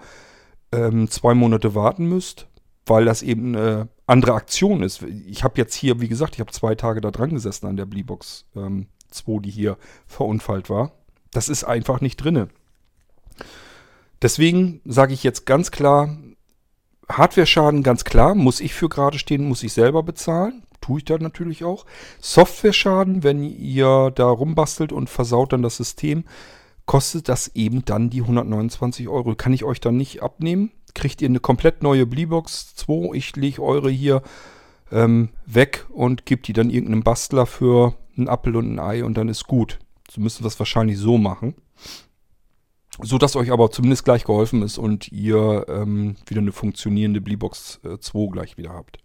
ähm, 0.71 1.09
zwei 1.09 1.33
Monate 1.33 1.75
warten 1.75 2.07
müsst, 2.07 2.47
weil 2.85 3.05
das 3.05 3.21
eben 3.21 3.55
eine 3.55 3.89
andere 4.07 4.33
Aktion 4.33 4.83
ist. 4.83 5.03
Ich 5.03 5.43
habe 5.43 5.57
jetzt 5.57 5.75
hier, 5.75 5.99
wie 5.99 6.07
gesagt, 6.07 6.35
ich 6.35 6.39
habe 6.39 6.51
zwei 6.51 6.75
Tage 6.75 7.01
da 7.01 7.11
dran 7.11 7.31
gesessen 7.31 7.67
an 7.67 7.77
der 7.77 7.85
Bleebox 7.85 8.45
ähm, 8.55 8.87
2, 9.11 9.41
die 9.41 9.51
hier 9.51 9.77
verunfallt 10.05 10.69
war. 10.69 10.91
Das 11.31 11.49
ist 11.49 11.63
einfach 11.63 12.01
nicht 12.01 12.17
drinne. 12.17 12.49
Deswegen 14.21 14.81
sage 14.85 15.13
ich 15.13 15.23
jetzt 15.23 15.45
ganz 15.45 15.71
klar, 15.71 16.17
Hardware-Schaden 17.09 17.83
ganz 17.83 18.03
klar, 18.03 18.35
muss 18.35 18.59
ich 18.59 18.73
für 18.73 18.89
gerade 18.89 19.19
stehen, 19.19 19.47
muss 19.47 19.63
ich 19.63 19.73
selber 19.73 20.03
bezahlen 20.03 20.63
tue 20.81 20.99
ich 20.99 21.05
dann 21.05 21.21
natürlich 21.21 21.63
auch. 21.63 21.85
Software-Schaden, 22.19 23.23
wenn 23.23 23.43
ihr 23.43 24.11
da 24.15 24.27
rumbastelt 24.29 24.91
und 24.91 25.09
versaut 25.09 25.53
dann 25.53 25.61
das 25.61 25.77
System, 25.77 26.23
kostet 26.85 27.29
das 27.29 27.49
eben 27.55 27.85
dann 27.85 28.09
die 28.09 28.21
129 28.21 29.07
Euro. 29.07 29.35
Kann 29.35 29.53
ich 29.53 29.63
euch 29.63 29.79
dann 29.79 29.97
nicht 29.97 30.23
abnehmen. 30.23 30.71
Kriegt 30.95 31.21
ihr 31.21 31.29
eine 31.29 31.39
komplett 31.39 31.83
neue 31.83 32.05
Bleebox 32.05 32.75
2. 32.75 33.13
Ich 33.13 33.35
lege 33.35 33.61
eure 33.61 33.91
hier 33.91 34.23
ähm, 34.91 35.29
weg 35.45 35.85
und 35.89 36.25
gebe 36.25 36.41
die 36.41 36.53
dann 36.53 36.69
irgendeinem 36.69 37.03
Bastler 37.03 37.45
für 37.45 37.93
einen 38.17 38.27
Apfel 38.27 38.55
und 38.55 38.73
ein 38.73 38.79
Ei 38.79 39.03
und 39.03 39.15
dann 39.15 39.29
ist 39.29 39.45
gut. 39.45 39.79
So 40.09 40.19
müssen 40.21 40.43
wir 40.43 40.47
es 40.47 40.59
wahrscheinlich 40.59 40.97
so 40.97 41.17
machen. 41.17 41.55
So 43.01 43.17
dass 43.17 43.35
euch 43.35 43.51
aber 43.51 43.71
zumindest 43.71 44.03
gleich 44.03 44.25
geholfen 44.25 44.61
ist 44.61 44.77
und 44.77 45.11
ihr 45.11 45.65
ähm, 45.69 46.15
wieder 46.25 46.41
eine 46.41 46.51
funktionierende 46.51 47.21
Bleebox 47.21 47.79
äh, 47.85 47.97
2 47.99 48.31
gleich 48.31 48.57
wieder 48.57 48.73
habt. 48.73 48.97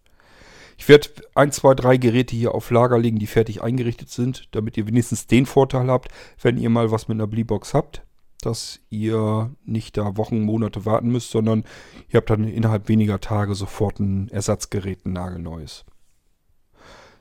Ich 0.77 0.89
werde 0.89 1.09
ein, 1.35 1.53
zwei, 1.53 1.75
drei 1.75 1.97
Geräte 1.97 2.35
hier 2.35 2.55
auf 2.55 2.71
Lager 2.71 2.99
legen, 2.99 3.19
die 3.19 3.27
fertig 3.27 3.63
eingerichtet 3.63 4.11
sind, 4.11 4.49
damit 4.53 4.77
ihr 4.77 4.87
wenigstens 4.87 5.27
den 5.27 5.47
Vorteil 5.47 5.89
habt, 5.89 6.09
wenn 6.41 6.59
ihr 6.59 6.71
mal 6.71 6.91
was 6.91 7.09
mit 7.09 7.17
einer 7.17 7.27
Bleebox 7.27 7.75
habt, 7.75 8.03
dass 8.41 8.81
ihr 8.91 9.55
nicht 9.65 9.97
da 9.97 10.17
Wochen, 10.17 10.43
Monate 10.43 10.85
warten 10.85 11.09
müsst, 11.09 11.31
sondern 11.31 11.65
ihr 12.09 12.19
habt 12.19 12.31
dann 12.31 12.49
innerhalb 12.49 12.89
weniger 12.89 13.21
Tage 13.21 13.55
sofort 13.55 14.01
ein 14.01 14.29
Ersatzgerät, 14.29 15.07
ein 15.07 15.13
nagelneues. 15.13 15.85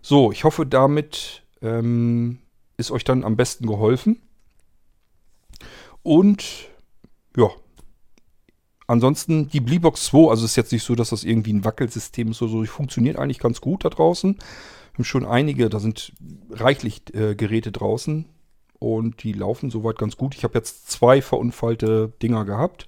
So, 0.01 0.31
ich 0.31 0.43
hoffe, 0.43 0.65
damit 0.65 1.43
ähm, 1.61 2.39
ist 2.77 2.91
euch 2.91 3.03
dann 3.03 3.23
am 3.23 3.37
besten 3.37 3.67
geholfen. 3.67 4.21
Und 6.01 6.69
ja. 7.37 7.49
Ansonsten 8.93 9.49
die 9.49 9.59
Bleebox 9.59 10.05
2, 10.05 10.29
also 10.29 10.45
ist 10.45 10.55
jetzt 10.55 10.71
nicht 10.71 10.83
so, 10.83 10.93
dass 10.93 11.09
das 11.09 11.23
irgendwie 11.23 11.51
ein 11.51 11.65
Wackelsystem 11.65 12.29
ist 12.29 12.43
oder 12.43 12.51
so. 12.51 12.61
Die 12.61 12.67
funktioniert 12.67 13.17
eigentlich 13.17 13.39
ganz 13.39 13.59
gut 13.59 13.83
da 13.83 13.89
draußen. 13.89 14.35
Wir 14.35 14.93
haben 14.93 15.03
schon 15.03 15.25
einige, 15.25 15.67
da 15.67 15.79
sind 15.79 16.13
reichlich 16.51 17.01
äh, 17.15 17.33
Geräte 17.33 17.71
draußen 17.71 18.25
und 18.77 19.23
die 19.23 19.33
laufen 19.33 19.71
soweit 19.71 19.97
ganz 19.97 20.15
gut. 20.15 20.35
Ich 20.35 20.43
habe 20.43 20.59
jetzt 20.59 20.91
zwei 20.91 21.23
verunfallte 21.23 22.13
Dinger 22.21 22.45
gehabt. 22.45 22.87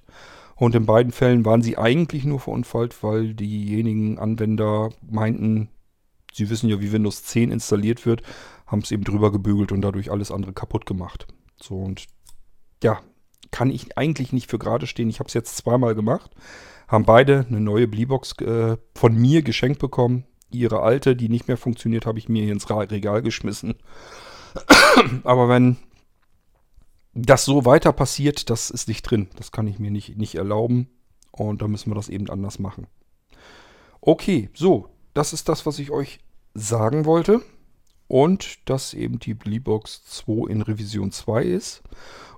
Und 0.54 0.76
in 0.76 0.86
beiden 0.86 1.10
Fällen 1.10 1.44
waren 1.44 1.60
sie 1.60 1.76
eigentlich 1.76 2.24
nur 2.24 2.38
verunfallt, 2.38 3.02
weil 3.02 3.34
diejenigen 3.34 4.20
Anwender 4.20 4.90
meinten, 5.02 5.70
sie 6.32 6.48
wissen 6.48 6.70
ja, 6.70 6.80
wie 6.80 6.92
Windows 6.92 7.24
10 7.24 7.50
installiert 7.50 8.06
wird, 8.06 8.22
haben 8.68 8.78
es 8.78 8.92
eben 8.92 9.02
drüber 9.02 9.32
gebügelt 9.32 9.72
und 9.72 9.82
dadurch 9.82 10.12
alles 10.12 10.30
andere 10.30 10.52
kaputt 10.52 10.86
gemacht. 10.86 11.26
So 11.60 11.74
und 11.74 12.06
ja, 12.80 13.00
kann 13.50 13.70
ich 13.70 13.96
eigentlich 13.96 14.32
nicht 14.32 14.50
für 14.50 14.58
gerade 14.58 14.86
stehen. 14.86 15.08
Ich 15.08 15.18
habe 15.18 15.28
es 15.28 15.34
jetzt 15.34 15.56
zweimal 15.56 15.94
gemacht. 15.94 16.30
Haben 16.88 17.04
beide 17.04 17.46
eine 17.48 17.60
neue 17.60 17.88
Bleebox 17.88 18.32
äh, 18.40 18.76
von 18.94 19.14
mir 19.14 19.42
geschenkt 19.42 19.80
bekommen. 19.80 20.24
Ihre 20.50 20.80
alte, 20.80 21.16
die 21.16 21.28
nicht 21.28 21.48
mehr 21.48 21.56
funktioniert, 21.56 22.06
habe 22.06 22.18
ich 22.18 22.28
mir 22.28 22.44
hier 22.44 22.52
ins 22.52 22.70
Regal 22.70 23.22
geschmissen. 23.22 23.74
Aber 25.24 25.48
wenn 25.48 25.76
das 27.14 27.44
so 27.44 27.64
weiter 27.64 27.92
passiert, 27.92 28.50
das 28.50 28.70
ist 28.70 28.88
nicht 28.88 29.02
drin. 29.02 29.28
Das 29.36 29.50
kann 29.50 29.66
ich 29.66 29.78
mir 29.78 29.90
nicht, 29.90 30.16
nicht 30.16 30.34
erlauben. 30.34 30.88
Und 31.32 31.62
da 31.62 31.68
müssen 31.68 31.90
wir 31.90 31.94
das 31.94 32.08
eben 32.08 32.30
anders 32.30 32.58
machen. 32.58 32.86
Okay, 34.00 34.50
so, 34.54 34.88
das 35.14 35.32
ist 35.32 35.48
das, 35.48 35.66
was 35.66 35.78
ich 35.78 35.90
euch 35.90 36.20
sagen 36.54 37.04
wollte. 37.04 37.42
Und 38.06 38.68
dass 38.68 38.94
eben 38.94 39.18
die 39.18 39.34
Bleebox 39.34 40.04
2 40.04 40.50
in 40.50 40.62
Revision 40.62 41.10
2 41.10 41.42
ist. 41.42 41.82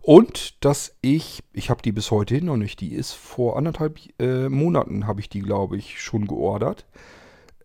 Und 0.09 0.65
dass 0.65 0.97
ich, 1.03 1.45
ich 1.53 1.69
habe 1.69 1.83
die 1.83 1.93
bis 1.93 2.11
heute 2.11 2.37
hin 2.37 2.47
noch 2.47 2.57
nicht, 2.57 2.81
die 2.81 2.95
ist 2.95 3.13
vor 3.13 3.59
anderthalb 3.59 3.99
äh, 4.19 4.49
Monaten, 4.49 5.07
habe 5.07 5.21
ich 5.21 5.29
die, 5.29 5.43
glaube 5.43 5.77
ich, 5.77 6.01
schon 6.01 6.27
geordert. 6.27 6.87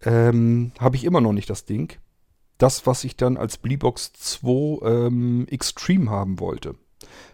Ähm, 0.02 0.74
habe 0.78 0.98
ich 0.98 1.06
immer 1.06 1.22
noch 1.22 1.32
nicht 1.32 1.50
das 1.50 1.64
Ding. 1.64 1.94
Das, 2.58 2.86
was 2.86 3.06
ich 3.06 3.16
dann 3.16 3.38
als 3.38 3.58
Bleebox 3.60 4.12
2 4.12 4.86
ähm, 4.86 5.48
Extreme 5.50 6.12
haben 6.12 6.42
wollte. 6.42 6.76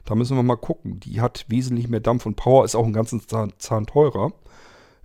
Da 0.05 0.13
müssen 0.13 0.37
wir 0.37 0.43
mal 0.43 0.57
gucken. 0.57 0.99
Die 0.99 1.21
hat 1.21 1.43
wesentlich 1.47 1.87
mehr 1.87 2.01
Dampf 2.01 2.27
und 2.27 2.35
Power, 2.35 2.63
ist 2.63 2.75
auch 2.75 2.83
einen 2.83 2.93
ganzen 2.93 3.27
Zahn, 3.27 3.53
Zahn 3.57 3.87
teurer. 3.87 4.33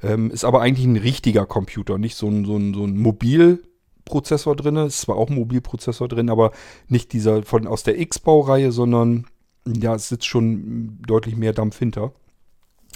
Ähm, 0.02 0.30
ist 0.30 0.44
aber 0.44 0.60
eigentlich 0.60 0.84
ein 0.84 0.96
richtiger 0.96 1.46
Computer, 1.46 1.96
nicht 1.96 2.16
so 2.16 2.26
ein, 2.28 2.44
so 2.44 2.58
ein, 2.58 2.74
so 2.74 2.84
ein 2.84 2.98
Mobilprozessor 2.98 4.54
drin. 4.54 4.76
Ist 4.76 5.00
zwar 5.00 5.16
auch 5.16 5.30
ein 5.30 5.36
Mobilprozessor 5.36 6.08
drin, 6.08 6.28
aber 6.28 6.50
nicht 6.88 7.14
dieser 7.14 7.42
von 7.42 7.66
aus 7.66 7.84
der 7.84 7.98
X-Baureihe, 7.98 8.70
sondern 8.70 9.28
ja, 9.66 9.94
es 9.94 10.08
sitzt 10.08 10.26
schon 10.26 10.98
deutlich 11.02 11.36
mehr 11.36 11.52
Dampf 11.52 11.78
hinter. 11.78 12.12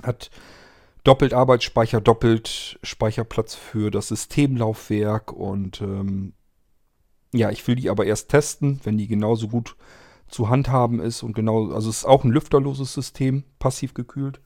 Hat 0.03 0.31
doppelt 1.05 1.33
Arbeitsspeicher, 1.33 2.01
doppelt 2.01 2.79
Speicherplatz 2.83 3.55
für 3.55 3.91
das 3.91 4.09
Systemlaufwerk 4.09 5.33
und 5.33 5.81
ähm, 5.81 6.35
ja, 7.33 7.51
ich 7.51 7.67
will 7.67 7.77
die 7.77 7.91
aber 7.91 8.07
erst 8.07 8.31
testen, 8.31 8.81
wenn 8.85 8.99
die 8.99 9.07
genauso 9.07 9.49
gut 9.49 9.77
zu 10.29 10.49
handhaben 10.49 11.01
ist 11.01 11.23
und 11.23 11.35
genau, 11.35 11.71
also 11.73 11.89
es 11.91 11.99
ist 11.99 12.05
auch 12.05 12.25
ein 12.25 12.31
lüfterloses 12.31 12.93
System, 12.93 13.45
passiv 13.59 13.95
gekühlt. 13.95 14.41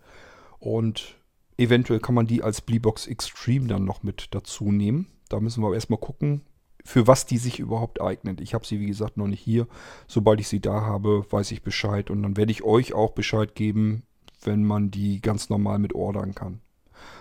Und 0.58 1.16
eventuell 1.58 1.98
kann 1.98 2.14
man 2.14 2.26
die 2.26 2.42
als 2.42 2.60
Bleebox 2.60 3.08
Extreme 3.08 3.66
dann 3.66 3.84
noch 3.84 4.02
mit 4.02 4.28
dazu 4.30 4.70
nehmen. 4.70 5.08
Da 5.28 5.40
müssen 5.40 5.62
wir 5.62 5.66
aber 5.66 5.74
erstmal 5.74 5.98
gucken, 5.98 6.42
für 6.84 7.06
was 7.06 7.26
die 7.26 7.38
sich 7.38 7.58
überhaupt 7.58 8.00
eignet. 8.00 8.40
Ich 8.40 8.54
habe 8.54 8.66
sie, 8.66 8.80
wie 8.80 8.86
gesagt, 8.86 9.16
noch 9.16 9.28
nicht 9.28 9.40
hier. 9.40 9.66
Sobald 10.08 10.40
ich 10.40 10.48
sie 10.48 10.60
da 10.60 10.82
habe, 10.82 11.24
weiß 11.30 11.52
ich 11.52 11.62
Bescheid. 11.62 12.10
Und 12.10 12.22
dann 12.22 12.36
werde 12.36 12.52
ich 12.52 12.64
euch 12.64 12.92
auch 12.92 13.12
Bescheid 13.12 13.54
geben, 13.54 14.02
wenn 14.42 14.64
man 14.64 14.90
die 14.90 15.20
ganz 15.20 15.48
normal 15.48 15.78
mit 15.78 15.94
ordern 15.94 16.34
kann. 16.34 16.60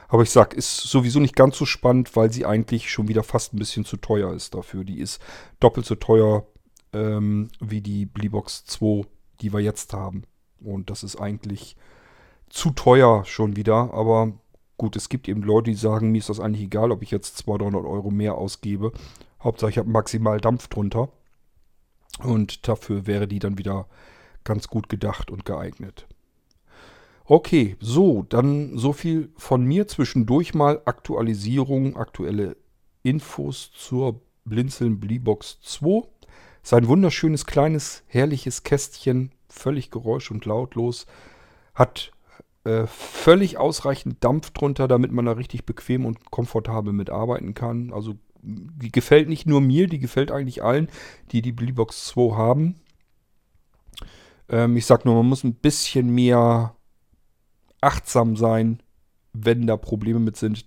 Aber 0.08 0.24
ich 0.24 0.32
sag, 0.32 0.54
ist 0.54 0.78
sowieso 0.78 1.19
nicht 1.19 1.36
ganz 1.36 1.58
so 1.58 1.65
spannend, 1.65 2.15
weil 2.15 2.32
sie 2.32 2.45
eigentlich 2.45 2.91
schon 2.91 3.08
wieder 3.08 3.24
fast 3.24 3.54
ein 3.54 3.60
bisschen 3.60 3.86
zu 3.86 3.97
teuer 3.97 4.34
ist 4.34 4.54
dafür. 4.54 4.84
Die 4.84 5.00
ist 5.00 5.21
doppelt 5.60 5.86
so 5.86 5.95
teuer 5.95 6.45
ähm, 6.93 7.50
wie 7.60 7.82
die 7.82 8.06
Bleebox 8.06 8.65
2, 8.65 9.06
die 9.41 9.54
wir 9.54 9.62
jetzt 9.62 9.93
haben. 9.93 10.24
Und 10.60 10.89
das 10.89 11.04
ist 11.04 11.15
eigentlich 11.15 11.78
zu 12.50 12.71
teuer 12.71 13.24
schon 13.26 13.56
wieder. 13.56 13.93
Aber 13.93 14.34
gut, 14.78 14.95
es 14.95 15.10
gibt 15.10 15.30
eben 15.30 15.43
Leute, 15.43 15.71
die 15.71 15.78
sagen, 15.78 16.12
mir 16.12 16.17
ist 16.17 16.30
das 16.30 16.39
eigentlich 16.39 16.65
egal, 16.65 16.91
ob 16.91 17.02
ich 17.02 17.12
jetzt 17.12 17.38
200, 17.38 17.74
300 17.74 17.86
Euro 17.86 18.12
mehr 18.12 18.36
ausgebe. 18.36 18.91
Hauptsache 19.43 19.71
ich 19.71 19.77
habe 19.77 19.89
maximal 19.89 20.39
Dampf 20.39 20.67
drunter. 20.67 21.10
Und 22.23 22.67
dafür 22.67 23.08
wäre 23.08 23.27
die 23.27 23.39
dann 23.39 23.58
wieder 23.58 23.88
ganz 24.43 24.67
gut 24.67 24.89
gedacht 24.89 25.32
und 25.32 25.45
geeignet. 25.45 26.08
Okay, 27.25 27.77
so, 27.80 28.23
dann 28.23 28.77
so 28.77 28.93
viel 28.93 29.32
von 29.38 29.63
mir. 29.63 29.88
Zwischendurch 29.88 30.54
mal 30.54 30.82
Aktualisierung, 30.86 31.95
aktuelle 31.95 32.58
Infos 33.04 33.71
zur 33.71 34.21
Blinzeln 34.45 34.99
Bleebox 34.99 35.62
2. 35.62 36.08
Sein 36.63 36.88
wunderschönes, 36.88 37.45
kleines, 37.45 38.04
herrliches 38.08 38.63
Kästchen, 38.63 39.32
völlig 39.49 39.89
geräusch- 39.91 40.32
und 40.32 40.45
lautlos, 40.45 41.08
hat 41.73 42.12
äh, 42.63 42.86
völlig 42.86 43.58
ausreichend 43.58 44.23
Dampf 44.23 44.51
drunter, 44.51 44.88
damit 44.88 45.12
man 45.12 45.25
da 45.25 45.32
richtig 45.32 45.65
bequem 45.65 46.06
und 46.06 46.30
komfortabel 46.30 46.93
mitarbeiten 46.93 47.54
kann. 47.54 47.93
Also 47.93 48.15
die 48.41 48.91
gefällt 48.91 49.30
nicht 49.30 49.45
nur 49.45 49.62
mir, 49.62 49.88
die 49.88 49.99
gefällt 49.99 50.32
eigentlich 50.32 50.63
allen, 50.63 50.89
die 51.32 51.41
die 51.41 51.51
Bleebox 51.51 52.06
2 52.08 52.36
haben. 52.36 52.75
Ähm, 54.49 54.77
ich 54.77 54.86
sag 54.86 55.06
nur, 55.06 55.15
man 55.15 55.27
muss 55.27 55.43
ein 55.43 55.56
bisschen 55.56 56.13
mehr 56.13 56.75
achtsam 57.82 58.36
sein, 58.36 58.82
wenn 59.34 59.67
da 59.67 59.77
Probleme 59.77 60.19
mit 60.19 60.38
sind, 60.38 60.65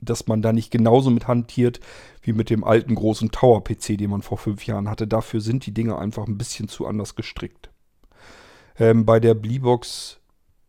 dass 0.00 0.26
man 0.26 0.42
da 0.42 0.52
nicht 0.52 0.70
genauso 0.70 1.10
mit 1.10 1.26
hantiert 1.26 1.80
wie 2.20 2.32
mit 2.32 2.50
dem 2.50 2.64
alten 2.64 2.94
großen 2.94 3.30
Tower-PC, 3.30 3.96
den 3.96 4.10
man 4.10 4.22
vor 4.22 4.38
fünf 4.38 4.66
Jahren 4.66 4.90
hatte. 4.90 5.06
Dafür 5.06 5.40
sind 5.40 5.64
die 5.66 5.72
Dinge 5.72 5.98
einfach 5.98 6.26
ein 6.26 6.38
bisschen 6.38 6.68
zu 6.68 6.86
anders 6.86 7.14
gestrickt. 7.14 7.70
Ähm, 8.78 9.06
bei 9.06 9.20
der 9.20 9.34
Bleebox 9.34 10.20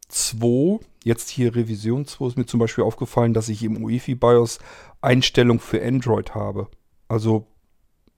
2, 0.08 0.80
jetzt 1.08 1.30
hier 1.30 1.56
Revision 1.56 2.06
2, 2.06 2.28
ist 2.28 2.38
mir 2.38 2.46
zum 2.46 2.60
Beispiel 2.60 2.84
aufgefallen, 2.84 3.34
dass 3.34 3.50
ich 3.50 3.64
im 3.64 3.84
UEFI 3.84 4.16
BIOS 4.16 4.60
Einstellungen 5.02 5.60
für 5.60 5.84
Android 5.84 6.36
habe. 6.36 6.68
Also 7.08 7.48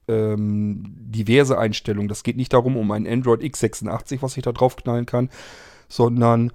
ähm, 0.08 0.82
diverse 0.98 1.56
Einstellungen. 1.56 2.08
Das 2.08 2.22
geht 2.22 2.36
nicht 2.36 2.52
darum, 2.52 2.76
um 2.76 2.90
ein 2.90 3.06
Android 3.06 3.42
x86, 3.42 4.22
was 4.22 4.36
ich 4.36 4.42
da 4.42 4.52
draufknallen 4.52 5.06
kann, 5.06 5.30
sondern 5.88 6.52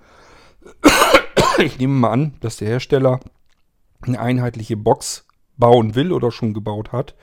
ich 1.58 1.80
nehme 1.80 1.94
mal 1.94 2.12
an, 2.12 2.34
dass 2.42 2.58
der 2.58 2.68
Hersteller 2.68 3.20
eine 4.02 4.20
einheitliche 4.20 4.78
Box 4.78 5.26
bauen 5.58 5.96
will 5.96 6.12
oder 6.12 6.32
schon 6.32 6.54
gebaut 6.54 6.92
hat 6.92 7.16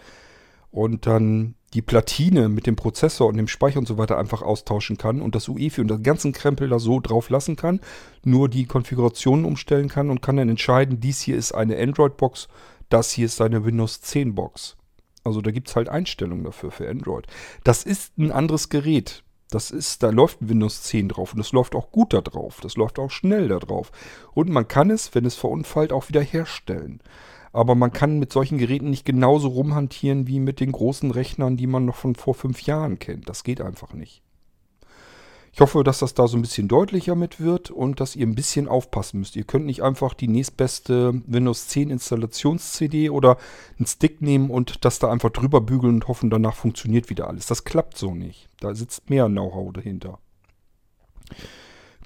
und 0.70 1.06
dann 1.06 1.54
die 1.74 1.82
Platine 1.82 2.48
mit 2.48 2.66
dem 2.66 2.76
Prozessor 2.76 3.28
und 3.28 3.36
dem 3.36 3.48
Speicher 3.48 3.78
und 3.78 3.88
so 3.88 3.98
weiter 3.98 4.18
einfach 4.18 4.42
austauschen 4.42 4.98
kann 4.98 5.22
und 5.22 5.34
das 5.34 5.48
UEFI 5.48 5.80
und 5.80 5.88
den 5.88 6.02
ganzen 6.02 6.32
Krempel 6.32 6.68
da 6.68 6.78
so 6.78 7.00
drauf 7.00 7.30
lassen 7.30 7.56
kann, 7.56 7.80
nur 8.24 8.48
die 8.48 8.66
Konfigurationen 8.66 9.44
umstellen 9.44 9.88
kann 9.88 10.10
und 10.10 10.20
kann 10.20 10.36
dann 10.36 10.48
entscheiden, 10.48 11.00
dies 11.00 11.20
hier 11.20 11.36
ist 11.36 11.52
eine 11.52 11.78
Android-Box, 11.78 12.48
das 12.88 13.10
hier 13.12 13.26
ist 13.26 13.40
eine 13.40 13.64
Windows 13.64 14.00
10-Box. 14.04 14.76
Also 15.24 15.40
da 15.40 15.50
gibt 15.50 15.68
es 15.68 15.76
halt 15.76 15.88
Einstellungen 15.88 16.44
dafür 16.44 16.70
für 16.70 16.88
Android. 16.88 17.26
Das 17.64 17.84
ist 17.84 18.18
ein 18.18 18.32
anderes 18.32 18.68
Gerät. 18.68 19.22
Das 19.50 19.70
ist, 19.70 20.02
da 20.02 20.10
läuft 20.10 20.38
Windows 20.40 20.82
10 20.82 21.10
drauf 21.10 21.32
und 21.32 21.38
das 21.38 21.52
läuft 21.52 21.74
auch 21.74 21.92
gut 21.92 22.14
da 22.14 22.22
drauf. 22.22 22.60
Das 22.62 22.76
läuft 22.76 22.98
auch 22.98 23.10
schnell 23.10 23.48
da 23.48 23.58
drauf. 23.58 23.92
Und 24.32 24.48
man 24.48 24.66
kann 24.66 24.90
es, 24.90 25.14
wenn 25.14 25.26
es 25.26 25.36
verunfallt, 25.36 25.92
auch 25.92 26.08
wieder 26.08 26.22
herstellen. 26.22 27.00
Aber 27.52 27.74
man 27.74 27.92
kann 27.92 28.18
mit 28.18 28.32
solchen 28.32 28.58
Geräten 28.58 28.90
nicht 28.90 29.04
genauso 29.04 29.48
rumhantieren 29.48 30.26
wie 30.26 30.40
mit 30.40 30.60
den 30.60 30.72
großen 30.72 31.10
Rechnern, 31.10 31.56
die 31.56 31.66
man 31.66 31.84
noch 31.84 31.96
von 31.96 32.14
vor 32.14 32.34
fünf 32.34 32.62
Jahren 32.62 32.98
kennt. 32.98 33.28
Das 33.28 33.44
geht 33.44 33.60
einfach 33.60 33.92
nicht. 33.92 34.22
Ich 35.54 35.60
hoffe, 35.60 35.84
dass 35.84 35.98
das 35.98 36.14
da 36.14 36.28
so 36.28 36.38
ein 36.38 36.42
bisschen 36.42 36.66
deutlicher 36.66 37.14
mit 37.14 37.38
wird 37.38 37.70
und 37.70 38.00
dass 38.00 38.16
ihr 38.16 38.26
ein 38.26 38.34
bisschen 38.34 38.68
aufpassen 38.68 39.18
müsst. 39.18 39.36
Ihr 39.36 39.44
könnt 39.44 39.66
nicht 39.66 39.82
einfach 39.82 40.14
die 40.14 40.28
nächstbeste 40.28 41.20
Windows 41.26 41.68
10 41.68 41.90
Installations-CD 41.90 43.10
oder 43.10 43.36
einen 43.78 43.86
Stick 43.86 44.22
nehmen 44.22 44.48
und 44.48 44.86
das 44.86 44.98
da 44.98 45.10
einfach 45.10 45.28
drüber 45.28 45.60
bügeln 45.60 45.96
und 45.96 46.08
hoffen, 46.08 46.30
danach 46.30 46.54
funktioniert 46.54 47.10
wieder 47.10 47.28
alles. 47.28 47.46
Das 47.46 47.64
klappt 47.64 47.98
so 47.98 48.14
nicht. 48.14 48.48
Da 48.60 48.74
sitzt 48.74 49.10
mehr 49.10 49.28
Know-how 49.28 49.74
dahinter. 49.74 50.18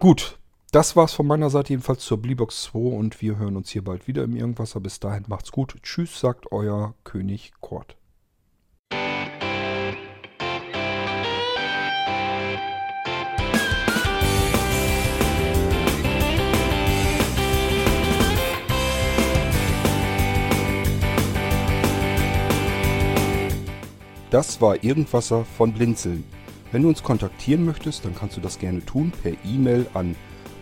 Gut, 0.00 0.38
das 0.76 0.94
war's 0.94 1.14
von 1.14 1.26
meiner 1.26 1.48
Seite 1.48 1.70
jedenfalls 1.70 2.04
zur 2.04 2.20
Bleebox 2.20 2.64
2 2.64 2.78
und 2.78 3.22
wir 3.22 3.38
hören 3.38 3.56
uns 3.56 3.70
hier 3.70 3.82
bald 3.82 4.06
wieder 4.06 4.24
im 4.24 4.36
Irgendwasser. 4.36 4.78
Bis 4.78 5.00
dahin 5.00 5.24
macht's 5.26 5.50
gut. 5.50 5.74
Tschüss, 5.82 6.20
sagt 6.20 6.52
euer 6.52 6.92
König 7.02 7.52
Kort. 7.62 7.96
Das 24.28 24.60
war 24.60 24.84
Irgendwasser 24.84 25.46
von 25.46 25.72
Blinzeln. 25.72 26.24
Wenn 26.70 26.82
du 26.82 26.88
uns 26.88 27.02
kontaktieren 27.02 27.64
möchtest, 27.64 28.04
dann 28.04 28.14
kannst 28.14 28.36
du 28.36 28.42
das 28.42 28.58
gerne 28.58 28.84
tun 28.84 29.10
per 29.22 29.32
E-Mail 29.42 29.86
an 29.94 30.14